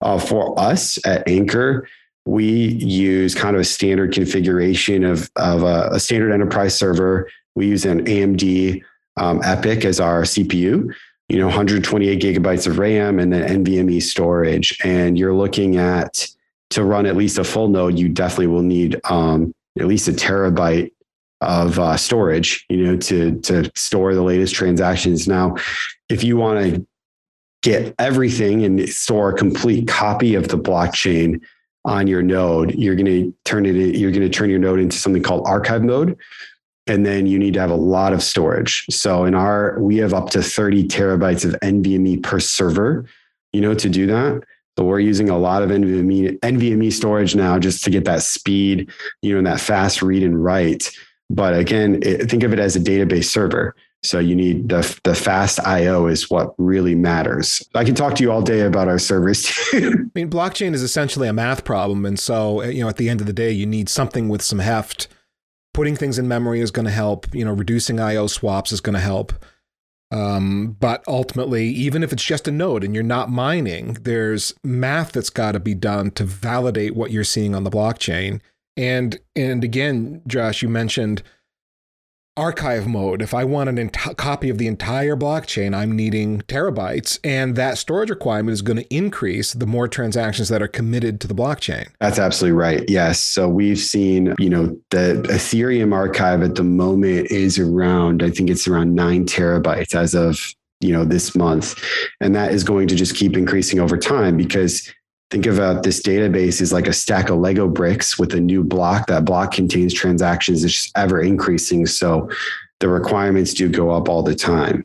[0.00, 1.82] Uh, for us at Ankr,
[2.26, 7.28] we use kind of a standard configuration of of a, a standard enterprise server.
[7.54, 8.82] We use an AMD
[9.16, 10.92] um, EPYC as our CPU.
[11.28, 14.76] You know, 128 gigabytes of RAM and then NVMe storage.
[14.82, 16.26] And you're looking at
[16.70, 20.12] to run at least a full node, you definitely will need um, at least a
[20.12, 20.90] terabyte
[21.40, 25.26] of uh, storage, you know, to to store the latest transactions.
[25.26, 25.56] Now,
[26.08, 26.86] if you want to
[27.62, 31.40] get everything and store a complete copy of the blockchain
[31.84, 33.74] on your node, you're going to turn it.
[33.96, 36.16] You're going to turn your node into something called archive mode,
[36.86, 38.84] and then you need to have a lot of storage.
[38.90, 43.06] So in our, we have up to 30 terabytes of NVMe per server,
[43.52, 44.42] you know, to do that.
[44.78, 48.90] So we're using a lot of NVMe NVMe storage now just to get that speed,
[49.20, 50.90] you know, and that fast read and write.
[51.28, 53.74] But again, it, think of it as a database server.
[54.02, 57.62] So you need the the fast I/O is what really matters.
[57.74, 59.46] I can talk to you all day about our servers.
[59.72, 59.80] I
[60.14, 63.26] mean, blockchain is essentially a math problem, and so you know, at the end of
[63.26, 65.08] the day, you need something with some heft.
[65.74, 67.32] Putting things in memory is going to help.
[67.34, 69.34] You know, reducing I/O swaps is going to help.
[70.10, 75.12] Um, but ultimately, even if it's just a node and you're not mining, there's math
[75.12, 78.40] that's got to be done to validate what you're seeing on the blockchain.
[78.76, 81.22] And and again, Josh, you mentioned
[82.36, 83.22] archive mode.
[83.22, 88.10] If I want an copy of the entire blockchain, I'm needing terabytes, and that storage
[88.10, 91.88] requirement is going to increase the more transactions that are committed to the blockchain.
[92.00, 92.84] That's absolutely right.
[92.88, 93.24] Yes.
[93.24, 98.50] So we've seen, you know, the Ethereum archive at the moment is around, I think
[98.50, 101.78] it's around nine terabytes as of you know this month
[102.22, 104.90] and that is going to just keep increasing over time because
[105.30, 109.06] think about this database is like a stack of Lego bricks with a new block.
[109.06, 110.64] That block contains transactions.
[110.64, 111.86] It's just ever increasing.
[111.86, 112.28] So
[112.80, 114.84] the requirements do go up all the time.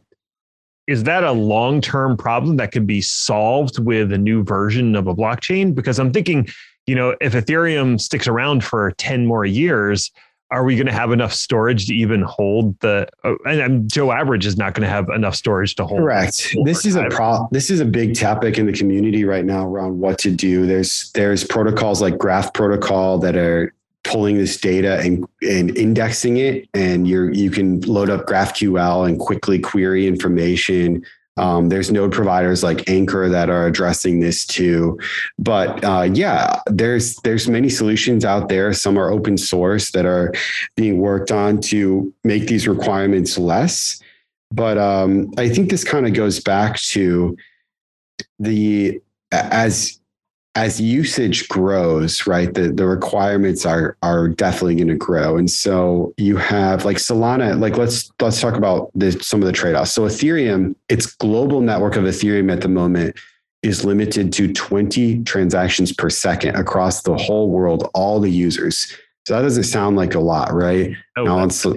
[0.88, 5.08] Is that a long term problem that can be solved with a new version of
[5.08, 5.74] a blockchain?
[5.74, 6.48] Because I'm thinking,
[6.86, 10.12] you know, if Ethereum sticks around for 10 more years,
[10.56, 14.46] are we going to have enough storage to even hold the uh, and joe average
[14.46, 16.56] is not going to have enough storage to hold correct.
[16.64, 20.00] this is a pro this is a big topic in the community right now around
[20.00, 20.66] what to do.
[20.66, 26.70] There's there's protocols like graph protocol that are pulling this data and, and indexing it
[26.76, 31.04] and you're you can load up graphql and quickly query information
[31.38, 34.98] um, there's node providers like Ankr that are addressing this too.
[35.38, 38.72] But uh, yeah, there's there's many solutions out there.
[38.74, 40.34] Some are open source that are
[40.76, 44.02] being worked on to make these requirements less.
[44.52, 47.36] But um, I think this kind of goes back to
[48.40, 50.00] the as
[50.56, 55.38] as usage grows, right, the, the requirements are are definitely going to grow.
[55.38, 59.52] And so you have like Solana, like let's let's talk about the, some of the
[59.52, 59.92] trade-offs.
[59.92, 63.18] So Ethereum, its global network of Ethereum at the moment
[63.64, 68.96] is limited to 20 transactions per second across the whole world, all the users.
[69.26, 70.96] So that doesn't sound like a lot, right?
[71.18, 71.76] No, it's slow.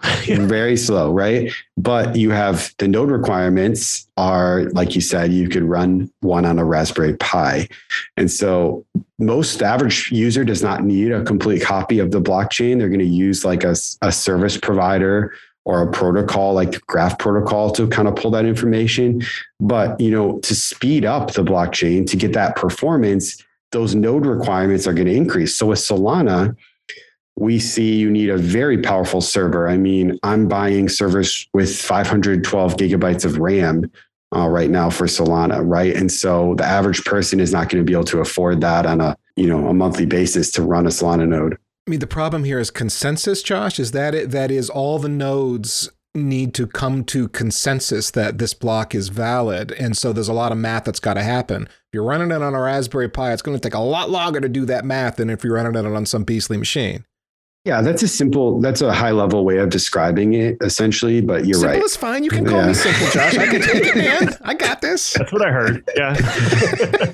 [0.26, 1.52] very slow, right?
[1.76, 6.58] But you have the node requirements are, like you said, you could run one on
[6.58, 7.68] a Raspberry Pi.
[8.16, 8.84] And so
[9.20, 12.78] most average user does not need a complete copy of the blockchain.
[12.78, 15.32] They're going to use like a, a service provider
[15.64, 19.22] or a protocol like graph protocol to kind of pull that information.
[19.60, 24.88] But, you know, to speed up the blockchain, to get that performance, those node requirements
[24.88, 25.56] are going to increase.
[25.56, 26.56] So with Solana,
[27.40, 29.66] we see you need a very powerful server.
[29.66, 33.90] I mean, I'm buying servers with 512 gigabytes of RAM
[34.36, 35.96] uh, right now for Solana, right?
[35.96, 39.00] And so the average person is not going to be able to afford that on
[39.00, 41.54] a you know a monthly basis to run a Solana node.
[41.86, 43.80] I mean, the problem here is consensus, Josh.
[43.80, 44.30] Is that it?
[44.30, 49.72] That is all the nodes need to come to consensus that this block is valid.
[49.72, 51.62] And so there's a lot of math that's got to happen.
[51.62, 54.40] If you're running it on a Raspberry Pi, it's going to take a lot longer
[54.40, 57.04] to do that math than if you're running it on some beastly machine.
[57.64, 61.54] Yeah, that's a simple, that's a high level way of describing it essentially, but you're
[61.54, 61.74] simple right.
[61.74, 62.24] Simple is fine.
[62.24, 62.68] You can call yeah.
[62.68, 63.36] me simple, Josh.
[63.36, 64.30] I can take it, man.
[64.42, 65.12] I got this.
[65.12, 65.84] That's what I heard.
[65.94, 66.16] Yeah.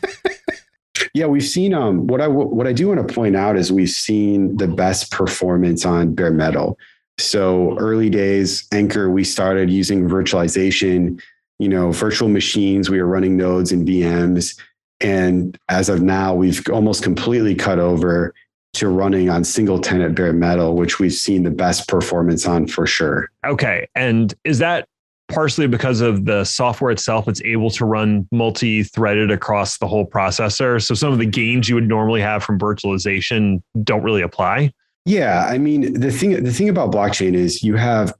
[1.15, 3.89] yeah, we've seen um what I what I do want to point out is we've
[3.89, 6.79] seen the best performance on bare metal.
[7.19, 11.21] So early days, Ankr, we started using virtualization,
[11.59, 12.91] you know, virtual machines.
[12.91, 14.61] We were running nodes and VMs
[15.01, 18.35] And as of now, we've almost completely cut over
[18.77, 22.87] to running on single tenant bare metal, which we've seen the best performance on for
[22.87, 23.31] sure.
[23.45, 23.89] Okay.
[23.95, 24.89] And is that
[25.29, 27.29] partially because of the software itself?
[27.29, 30.83] It's able to run multi threaded across the whole processor.
[30.83, 34.73] So some of the gains you would normally have from virtualization don't really apply.
[35.05, 35.47] Yeah.
[35.49, 38.15] I mean, the thing, the thing about blockchain is you have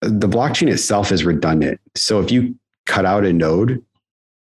[0.00, 1.80] the blockchain itself is redundant.
[1.94, 3.84] So if you cut out a node,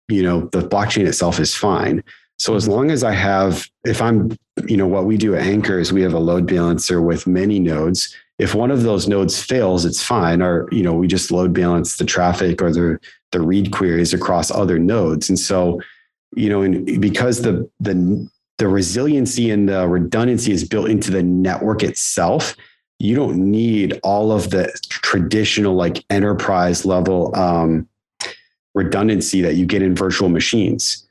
[0.09, 2.03] you know, the blockchain itself is fine.
[2.39, 5.81] So as long as I have, if I'm, you know, what we do at Ankr
[5.81, 8.15] is we have a load balancer with many nodes.
[8.39, 10.43] If one of those nodes fails, it's fine.
[10.43, 12.99] Or, you know, we just load balance the traffic or the
[13.33, 15.29] the read queries across other nodes.
[15.29, 15.81] And so,
[16.37, 18.29] you know, and because the the
[18.59, 22.55] the resiliency and the redundancy is built into the network itself,
[22.99, 27.89] you don't need all of the traditional like enterprise level um,
[28.75, 31.06] redundancy that you get in virtual machines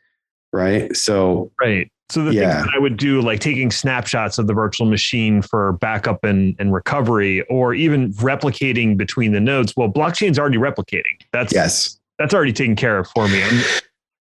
[0.55, 2.53] right so right so the yeah.
[2.53, 6.55] things that I would do, like taking snapshots of the virtual machine for backup and,
[6.59, 9.73] and recovery, or even replicating between the nodes.
[9.75, 11.19] Well, blockchain's already replicating.
[11.33, 13.43] That's yes, that's already taken care of for me.
[13.43, 13.59] I'm,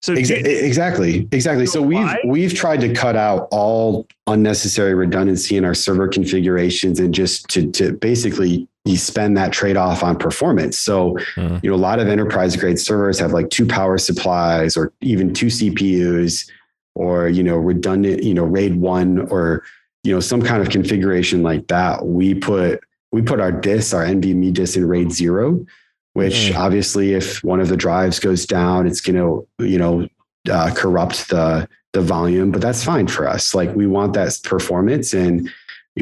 [0.03, 1.66] so exactly, exactly.
[1.66, 7.12] So we've we've tried to cut out all unnecessary redundancy in our server configurations and
[7.12, 10.78] just to to basically you spend that trade off on performance.
[10.78, 11.62] So mm.
[11.62, 15.32] you know a lot of enterprise grade servers have like two power supplies or even
[15.32, 16.51] two CPUs
[16.95, 19.64] or you know redundant you know RAID one or
[20.03, 22.07] you know some kind of configuration like that.
[22.07, 22.80] We put
[23.12, 25.64] we put our disk our NVMe disk in RAID zero
[26.18, 26.57] which mm.
[26.57, 30.09] obviously if one of the drives goes down, it's going to, you know,
[30.51, 33.55] uh, corrupt the the volume, but that's fine for us.
[33.55, 35.49] Like we want that performance and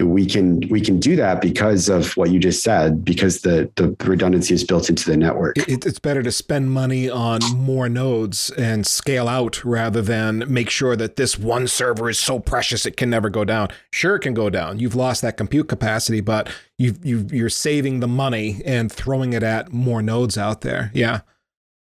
[0.02, 3.96] we can we can do that because of what you just said because the the
[4.04, 5.56] redundancy is built into the network.
[5.58, 10.70] It, it's better to spend money on more nodes and scale out rather than make
[10.70, 13.68] sure that this one server is so precious it can never go down.
[13.92, 14.78] Sure it can go down.
[14.78, 19.42] You've lost that compute capacity but you you you're saving the money and throwing it
[19.42, 20.90] at more nodes out there.
[20.94, 21.20] Yeah.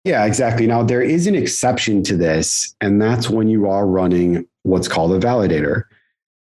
[0.05, 0.67] Yeah exactly.
[0.67, 5.13] Now there is an exception to this and that's when you are running what's called
[5.13, 5.85] a validator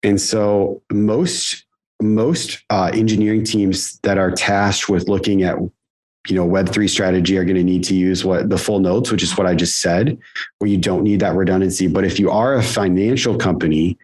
[0.02, 1.64] and so most
[2.00, 5.56] most uh, engineering teams that are tasked with looking at
[6.28, 9.22] you know web3 strategy are going to need to use what the full nodes which
[9.22, 10.18] is what i just said
[10.58, 11.86] where you don't need that redundancy.
[11.86, 13.98] But if you are a financial company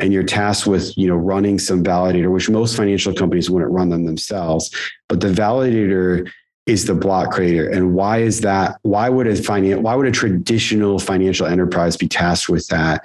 [0.00, 3.88] and you're tasked with you know running some validator which most financial companies wouldn't run
[3.88, 4.74] them themselves
[5.08, 6.30] but the validator
[6.68, 7.68] is the block creator.
[7.68, 12.06] And why is that why would a finance why would a traditional financial enterprise be
[12.06, 13.04] tasked with that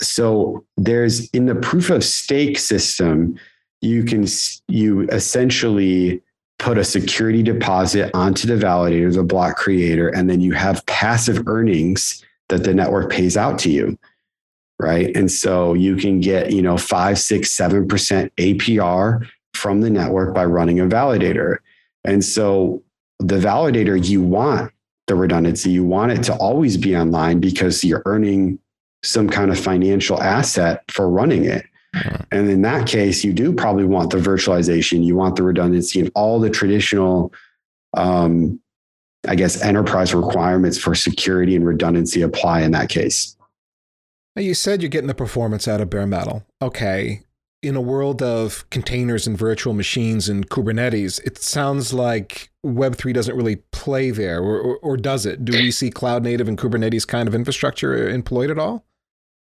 [0.00, 3.38] so there's in the proof of stake system,
[3.80, 4.26] you can
[4.68, 6.22] you essentially
[6.58, 11.46] put a security deposit onto the validator, the block creator, and then you have passive
[11.46, 13.98] earnings that the network pays out to you.
[14.80, 15.14] Right.
[15.16, 20.34] And so you can get, you know, five, six, seven percent APR from the network
[20.34, 21.58] by running a validator.
[22.04, 22.82] And so
[23.18, 24.72] the validator, you want
[25.08, 28.60] the redundancy, you want it to always be online because you're earning
[29.02, 31.64] some kind of financial asset for running it.
[31.94, 32.22] Mm-hmm.
[32.32, 36.10] And in that case, you do probably want the virtualization, you want the redundancy, and
[36.14, 37.32] all the traditional,
[37.96, 38.60] um,
[39.26, 43.36] I guess, enterprise requirements for security and redundancy apply in that case.
[44.36, 46.44] Now you said you're getting the performance out of bare metal.
[46.62, 47.22] Okay.
[47.60, 53.36] In a world of containers and virtual machines and Kubernetes, it sounds like Web3 doesn't
[53.36, 55.44] really play there, or, or, or does it?
[55.44, 58.84] Do we see cloud native and Kubernetes kind of infrastructure employed at all?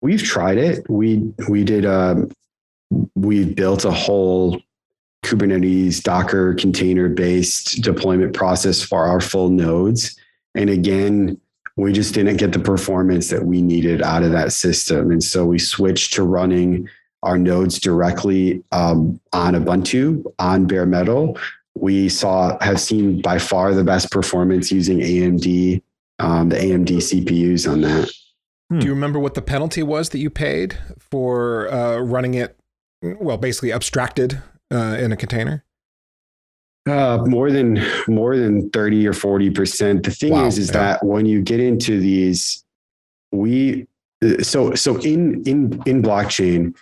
[0.01, 0.87] We've tried it.
[0.89, 1.85] We we did.
[1.85, 2.31] Um,
[3.15, 4.61] we built a whole
[5.25, 10.15] Kubernetes Docker container based deployment process for our full nodes,
[10.55, 11.39] and again,
[11.75, 15.45] we just didn't get the performance that we needed out of that system, and so
[15.45, 16.87] we switched to running
[17.23, 21.37] our nodes directly um, on Ubuntu on bare metal.
[21.79, 25.81] We saw have seen by far the best performance using AMD,
[26.19, 28.11] um, the AMD CPUs on that.
[28.69, 28.79] Hmm.
[28.79, 32.57] Do you remember what the penalty was that you paid for uh, running it?
[33.01, 35.63] Well, basically abstracted uh, in a container.
[36.87, 40.03] Uh, more than more than thirty or forty percent.
[40.03, 40.45] The thing wow.
[40.45, 40.73] is, is yeah.
[40.73, 42.63] that when you get into these,
[43.31, 43.87] we
[44.23, 46.75] uh, so so in in in blockchain,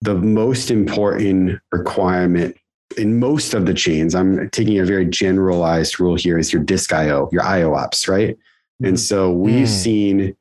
[0.00, 2.56] the most important requirement
[2.96, 6.92] in most of the chains, I'm taking a very generalized rule here, is your disk
[6.92, 8.36] IO, your IO ops, right?
[8.82, 9.82] And so we've mm.
[9.82, 10.36] seen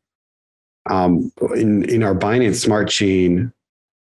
[0.90, 3.52] um, in, in our Binance Smart Chain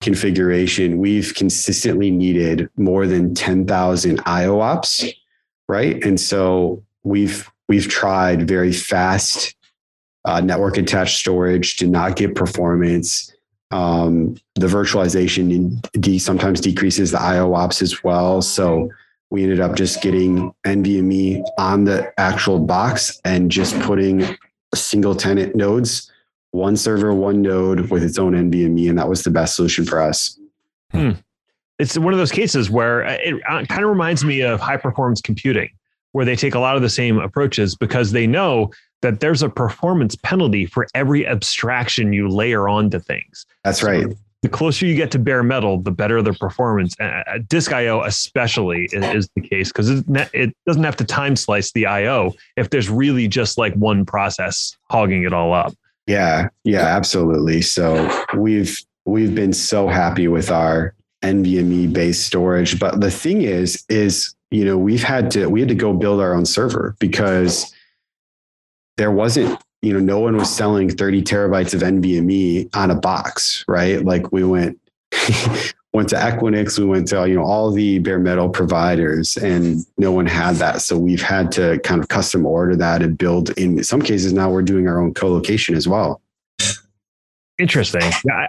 [0.02, 5.04] configuration, we've consistently needed more than 10,000 IO ops,
[5.68, 6.02] right?
[6.04, 9.54] And so we've we've tried very fast
[10.26, 13.33] uh, network attached storage to not get performance.
[13.74, 18.40] Um, the virtualization sometimes decreases the IO ops as well.
[18.40, 18.88] So
[19.30, 24.36] we ended up just getting NVMe on the actual box and just putting
[24.76, 26.08] single tenant nodes,
[26.52, 30.00] one server, one node with its own NVMe, and that was the best solution for
[30.00, 30.38] us.
[30.92, 31.12] Hmm.
[31.80, 34.76] It's one of those cases where uh, it uh, kind of reminds me of high
[34.76, 35.70] performance computing,
[36.12, 38.70] where they take a lot of the same approaches because they know
[39.04, 43.44] that there's a performance penalty for every abstraction you layer onto things.
[43.62, 44.06] That's right.
[44.40, 46.98] The closer you get to bare metal, the better the performance.
[46.98, 51.36] Uh, Disk I/O especially is, is the case because it, it doesn't have to time
[51.36, 55.74] slice the I/O if there's really just like one process hogging it all up.
[56.06, 57.60] Yeah, yeah, absolutely.
[57.60, 63.84] So we've we've been so happy with our NVMe based storage, but the thing is,
[63.90, 67.70] is you know we've had to we had to go build our own server because
[68.96, 73.64] there wasn't you know no one was selling 30 terabytes of NVMe on a box,
[73.68, 74.04] right?
[74.04, 74.78] Like we went
[75.92, 80.12] went to Equinix, we went to you know all the bare metal providers, and no
[80.12, 80.82] one had that.
[80.82, 83.50] So we've had to kind of custom order that and build.
[83.50, 86.20] In some cases, now we're doing our own co-location as well.
[87.56, 88.02] Interesting.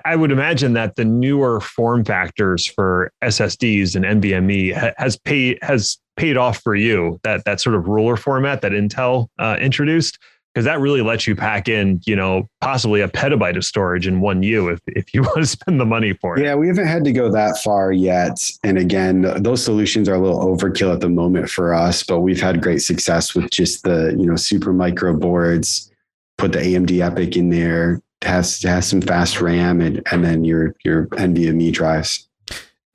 [0.04, 6.00] I would imagine that the newer form factors for SSDs and NVMe has paid has
[6.18, 7.20] paid off for you.
[7.24, 10.18] That that sort of ruler format that Intel uh, introduced
[10.56, 14.22] because that really lets you pack in, you know, possibly a petabyte of storage in
[14.22, 16.46] one U if, if you want to spend the money for it.
[16.46, 18.40] Yeah, we haven't had to go that far yet.
[18.64, 22.40] And again, those solutions are a little overkill at the moment for us, but we've
[22.40, 25.92] had great success with just the, you know, Supermicro boards,
[26.38, 30.74] put the AMD EPYC in there, has has some fast RAM and and then your
[30.86, 32.28] your NVMe drives.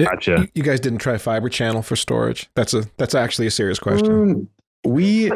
[0.00, 0.48] Gotcha.
[0.54, 2.48] You guys didn't try Fiber Channel for storage?
[2.54, 4.10] That's a that's actually a serious question.
[4.10, 4.48] Um,
[4.82, 5.30] we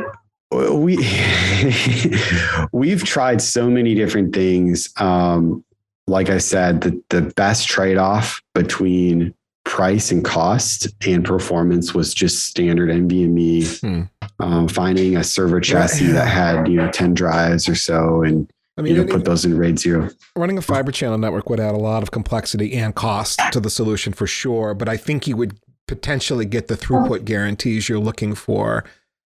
[0.55, 0.97] we
[2.73, 4.93] we've tried so many different things.
[4.97, 5.65] Um,
[6.07, 9.35] like I said, the, the best trade off between
[9.65, 13.81] price and cost and performance was just standard NVMe.
[13.81, 14.03] Hmm.
[14.41, 18.83] Um, finding a server chassis that had you know ten drives or so, and I
[18.83, 20.11] mean, you know, put those in RAID zero.
[20.37, 23.71] Running a fiber channel network would add a lot of complexity and cost to the
[23.71, 28.35] solution for sure, but I think you would potentially get the throughput guarantees you're looking
[28.35, 28.85] for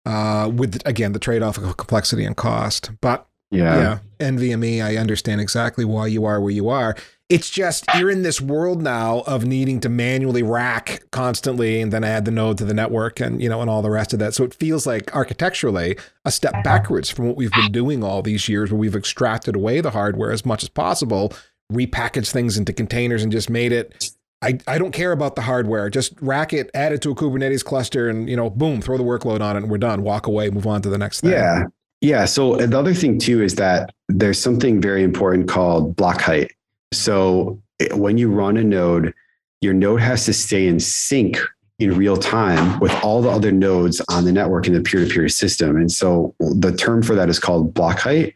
[0.09, 2.89] uh, with again the trade-off of complexity and cost.
[2.99, 3.99] But yeah.
[4.19, 6.95] yeah, NVMe, I understand exactly why you are where you are.
[7.29, 12.03] It's just you're in this world now of needing to manually rack constantly and then
[12.03, 14.33] add the node to the network and you know and all the rest of that.
[14.33, 15.95] So it feels like architecturally
[16.25, 19.79] a step backwards from what we've been doing all these years where we've extracted away
[19.79, 21.31] the hardware as much as possible,
[21.71, 24.11] repackaged things into containers and just made it
[24.41, 25.89] I, I don't care about the hardware.
[25.89, 29.03] Just rack it, add it to a Kubernetes cluster, and you know, boom, throw the
[29.03, 30.01] workload on it, and we're done.
[30.01, 31.31] Walk away, move on to the next thing.
[31.31, 31.65] Yeah,
[32.01, 32.25] yeah.
[32.25, 36.51] So the other thing too is that there's something very important called block height.
[36.93, 37.61] So
[37.93, 39.13] when you run a node,
[39.61, 41.37] your node has to stay in sync
[41.79, 45.77] in real time with all the other nodes on the network in the peer-to-peer system.
[45.77, 48.33] And so the term for that is called block height.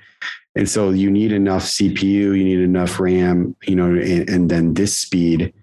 [0.56, 4.76] And so you need enough CPU, you need enough RAM, you know, and, and then
[4.76, 5.54] this speed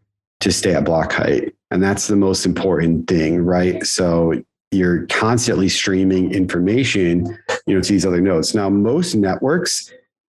[0.40, 1.54] to stay at block height.
[1.70, 3.86] And that's the most important thing, right?
[3.86, 8.54] So you're constantly streaming information, you know, to these other nodes.
[8.54, 9.92] Now, most networks,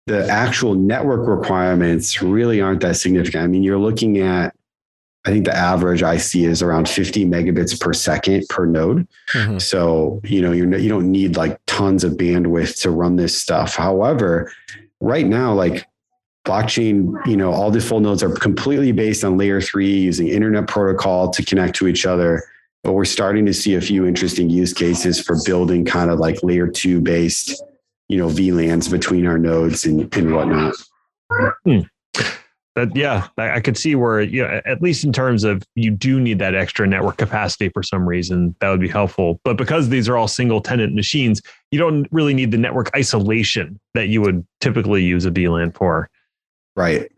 [0.07, 3.43] the actual network requirements really aren't that significant.
[3.43, 4.55] I mean, you're looking at,
[5.25, 9.07] I think the average I see is around 50 megabits per second per node.
[9.31, 9.57] Mm-hmm.
[9.57, 13.75] So, you know, you're, you don't need like tons of bandwidth to run this stuff.
[13.75, 14.51] However,
[14.99, 15.87] right now, like
[16.45, 20.67] blockchain, you know, all the full nodes are completely based on layer three using internet
[20.67, 22.43] protocol to connect to each other.
[22.83, 26.43] But we're starting to see a few interesting use cases for building kind of like
[26.43, 27.63] layer two based,
[28.09, 30.75] you know, VLANs between our nodes and, and whatnot.
[31.65, 31.79] Hmm.
[32.75, 36.19] That, yeah, I could see where, you know, at least in terms of you do
[36.19, 39.39] need that extra network capacity for some reason, that would be helpful.
[39.45, 41.41] But because these are all single tenant machines,
[41.71, 46.09] you don't really need the network isolation that you would typically use a VLAN for.
[46.75, 47.11] Right.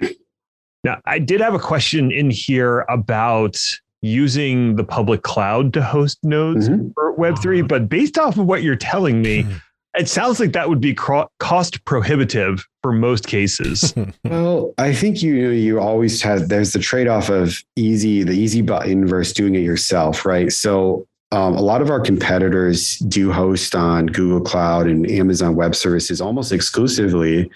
[0.84, 3.58] Now, I did have a question in here about
[4.02, 6.90] using the public cloud to host nodes mm-hmm.
[6.94, 9.46] for Web3, but based off of what you're telling me,
[9.96, 13.94] it sounds like that would be cost prohibitive for most cases.
[14.24, 18.62] well, I think you you always have there's the trade off of easy the easy
[18.62, 20.52] button versus doing it yourself, right?
[20.52, 25.76] So um, a lot of our competitors do host on Google Cloud and Amazon Web
[25.76, 27.50] Services almost exclusively.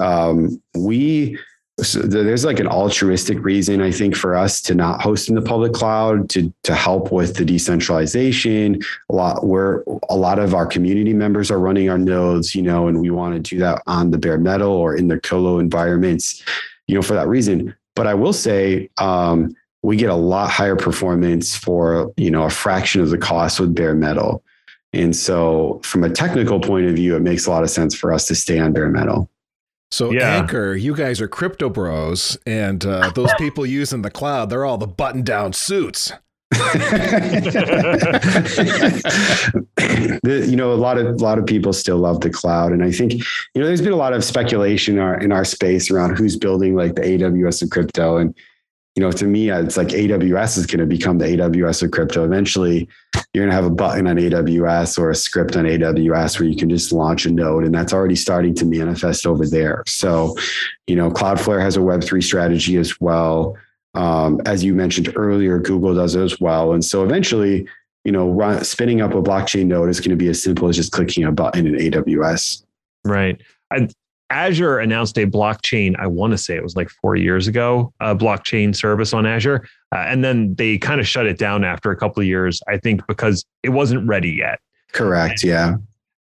[0.00, 1.38] Um, we
[1.80, 5.42] so there's like an altruistic reason I think for us to not host in the
[5.42, 8.80] public cloud to to help with the decentralization.
[9.08, 12.88] A lot where a lot of our community members are running our nodes, you know,
[12.88, 16.44] and we want to do that on the bare metal or in the colo environments,
[16.88, 17.74] you know, for that reason.
[17.94, 22.50] But I will say um, we get a lot higher performance for you know a
[22.50, 24.42] fraction of the cost with bare metal.
[24.94, 28.12] And so, from a technical point of view, it makes a lot of sense for
[28.12, 29.30] us to stay on bare metal.
[29.90, 30.46] So yeah.
[30.46, 34.78] Ankr, you guys are crypto bros, and uh, those people using the cloud, they're all
[34.78, 36.12] the button-down suits.
[36.50, 36.58] the,
[40.48, 42.90] you know, a lot of a lot of people still love the cloud, and I
[42.90, 43.20] think you
[43.56, 46.74] know there's been a lot of speculation in our, in our space around who's building
[46.74, 48.34] like the AWS of crypto, and
[48.94, 52.24] you know, to me, it's like AWS is going to become the AWS of crypto.
[52.24, 52.88] Eventually,
[53.32, 56.56] you're going to have a button on AWS or a script on AWS where you
[56.56, 59.82] can just launch a node, and that's already starting to manifest over there.
[59.86, 60.36] So,
[60.86, 63.56] you know, Cloudflare has a Web3 strategy as well.
[63.94, 66.72] Um, as you mentioned earlier, Google does as well.
[66.72, 67.66] And so eventually,
[68.04, 70.76] you know, run, spinning up a blockchain node is going to be as simple as
[70.76, 72.64] just clicking a button in AWS.
[73.04, 73.40] Right.
[73.70, 73.88] I,
[74.32, 78.16] Azure announced a blockchain, I want to say it was like four years ago, a
[78.16, 79.68] blockchain service on Azure.
[79.94, 82.78] Uh, and then they kind of shut it down after a couple of years, I
[82.78, 84.58] think, because it wasn't ready yet.
[84.92, 85.44] Correct.
[85.44, 85.76] Yeah.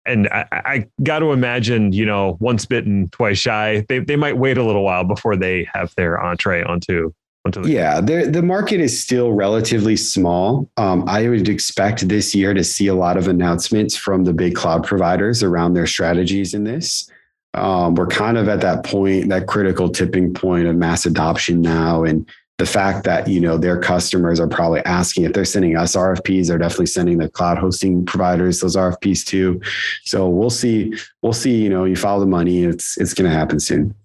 [0.05, 3.86] And I, I got to imagine, you know, once bitten, twice shy.
[3.88, 7.14] They, they might wait a little while before they have their entree onto
[7.45, 12.53] onto the yeah the market is still relatively small um, i would expect this year
[12.53, 16.66] to see a lot of announcements from the big cloud providers around their strategies in
[16.66, 17.11] this
[17.54, 22.04] um, we're kind of at that point, that critical tipping point of mass adoption now.
[22.04, 22.28] And
[22.58, 26.47] the fact that, you know, their customers are probably asking if they're sending us RFPs,
[26.47, 29.60] they're definitely sending the cloud hosting providers those RFPs too.
[30.06, 30.93] So we'll see,
[31.24, 33.95] we'll see, you know, you follow the money, it's it's gonna happen soon.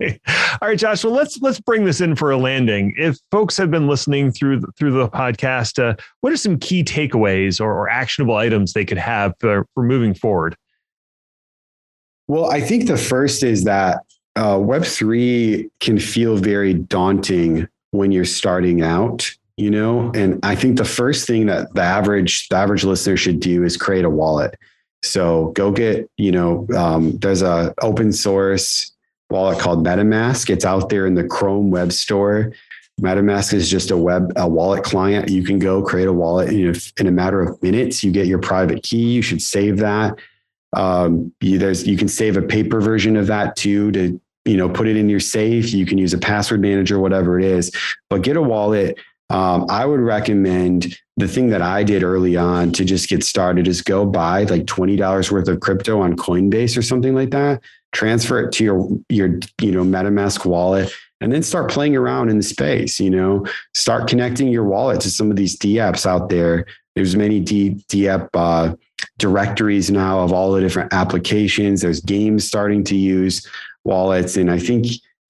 [0.00, 0.20] Right.
[0.60, 1.04] All right, Josh.
[1.04, 2.94] Well, let's let's bring this in for a landing.
[2.98, 7.60] If folks have been listening through through the podcast, uh, what are some key takeaways
[7.60, 10.56] or, or actionable items they could have for, for moving forward?
[12.28, 14.04] Well, I think the first is that
[14.36, 20.12] uh, Web3 can feel very daunting when you're starting out, you know?
[20.14, 23.76] And I think the first thing that the average, the average listener should do is
[23.76, 24.54] create a wallet.
[25.02, 28.92] So go get, you know, um, there's a open source
[29.30, 30.50] wallet called MetaMask.
[30.50, 32.52] It's out there in the Chrome web store.
[33.00, 35.28] MetaMask is just a web a wallet client.
[35.28, 38.02] You can go create a wallet in a, in a matter of minutes.
[38.02, 39.12] You get your private key.
[39.12, 40.18] You should save that.
[40.74, 44.68] Um, you, there's you can save a paper version of that too to you know
[44.68, 45.72] put it in your safe.
[45.72, 47.70] You can use a password manager, whatever it is.
[48.10, 48.98] But get a wallet.
[49.30, 53.68] Um, I would recommend the thing that I did early on to just get started
[53.68, 57.62] is go buy like twenty dollars worth of crypto on Coinbase or something like that.
[57.92, 62.36] Transfer it to your your you know MetaMask wallet and then start playing around in
[62.36, 63.44] the space you know
[63.74, 66.64] start connecting your wallet to some of these dapps out there
[66.98, 68.74] there's many D, DApp uh,
[69.18, 71.80] directories now of all the different applications.
[71.80, 73.46] There's games starting to use
[73.84, 74.36] wallets.
[74.36, 74.86] And I think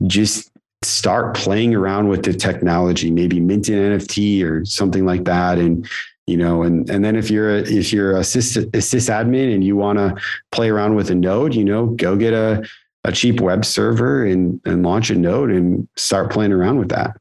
[0.07, 0.51] just
[0.83, 5.59] start playing around with the technology, maybe mint an NFT or something like that.
[5.59, 5.89] And,
[6.27, 9.65] you know, and, and then if you're, a, if you're a, sys, a sysadmin and
[9.65, 10.15] you want to
[10.53, 12.67] play around with a node, you know, go get a,
[13.05, 17.17] a cheap web server and, and launch a node and start playing around with that.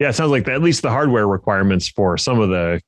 [0.00, 2.80] Yeah, it sounds like at least the hardware requirements for some of the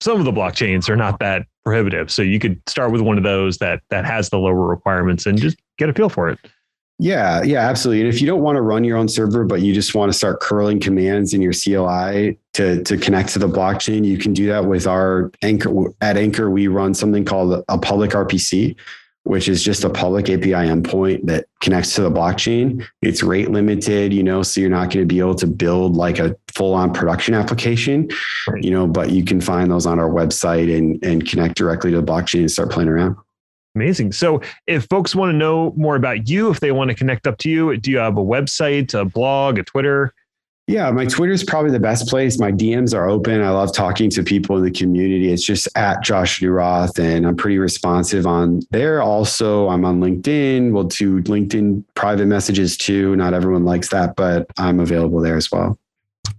[0.00, 2.12] some of the blockchains are not that prohibitive.
[2.12, 5.36] So you could start with one of those that that has the lower requirements and
[5.36, 6.38] just get a feel for it.
[7.00, 8.02] Yeah, yeah, absolutely.
[8.02, 10.16] And if you don't want to run your own server, but you just want to
[10.16, 14.46] start curling commands in your CLI to, to connect to the blockchain, you can do
[14.46, 15.92] that with our Ankr.
[16.00, 18.76] At Ankr, we run something called a public RPC,
[19.26, 22.86] which is just a public API endpoint that connects to the blockchain.
[23.02, 26.20] It's rate limited, you know, so you're not going to be able to build like
[26.20, 28.08] a full on production application,
[28.48, 28.62] right.
[28.62, 32.00] you know, but you can find those on our website and, and connect directly to
[32.00, 33.16] the blockchain and start playing around.
[33.74, 34.12] Amazing.
[34.12, 37.36] So, if folks want to know more about you, if they want to connect up
[37.38, 40.14] to you, do you have a website, a blog, a Twitter?
[40.68, 42.40] Yeah, my Twitter is probably the best place.
[42.40, 43.40] My DMs are open.
[43.40, 45.32] I love talking to people in the community.
[45.32, 49.00] It's just at Josh Neuroth, and I'm pretty responsive on there.
[49.00, 50.72] Also, I'm on LinkedIn.
[50.72, 53.14] We'll do LinkedIn private messages too.
[53.14, 55.78] Not everyone likes that, but I'm available there as well.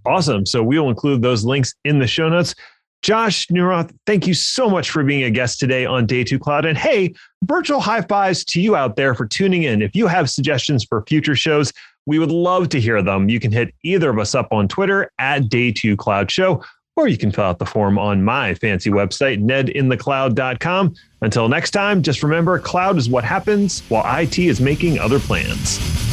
[0.04, 0.44] Awesome.
[0.44, 2.54] So we'll include those links in the show notes.
[3.00, 6.66] Josh Neuroth, thank you so much for being a guest today on Day Two Cloud.
[6.66, 7.14] And hey,
[7.44, 9.80] virtual high fives to you out there for tuning in.
[9.80, 11.72] If you have suggestions for future shows,
[12.08, 13.28] we would love to hear them.
[13.28, 16.64] You can hit either of us up on Twitter at Day Two Cloud Show,
[16.96, 20.94] or you can fill out the form on my fancy website, nedinthecloud.com.
[21.20, 26.07] Until next time, just remember cloud is what happens while IT is making other plans.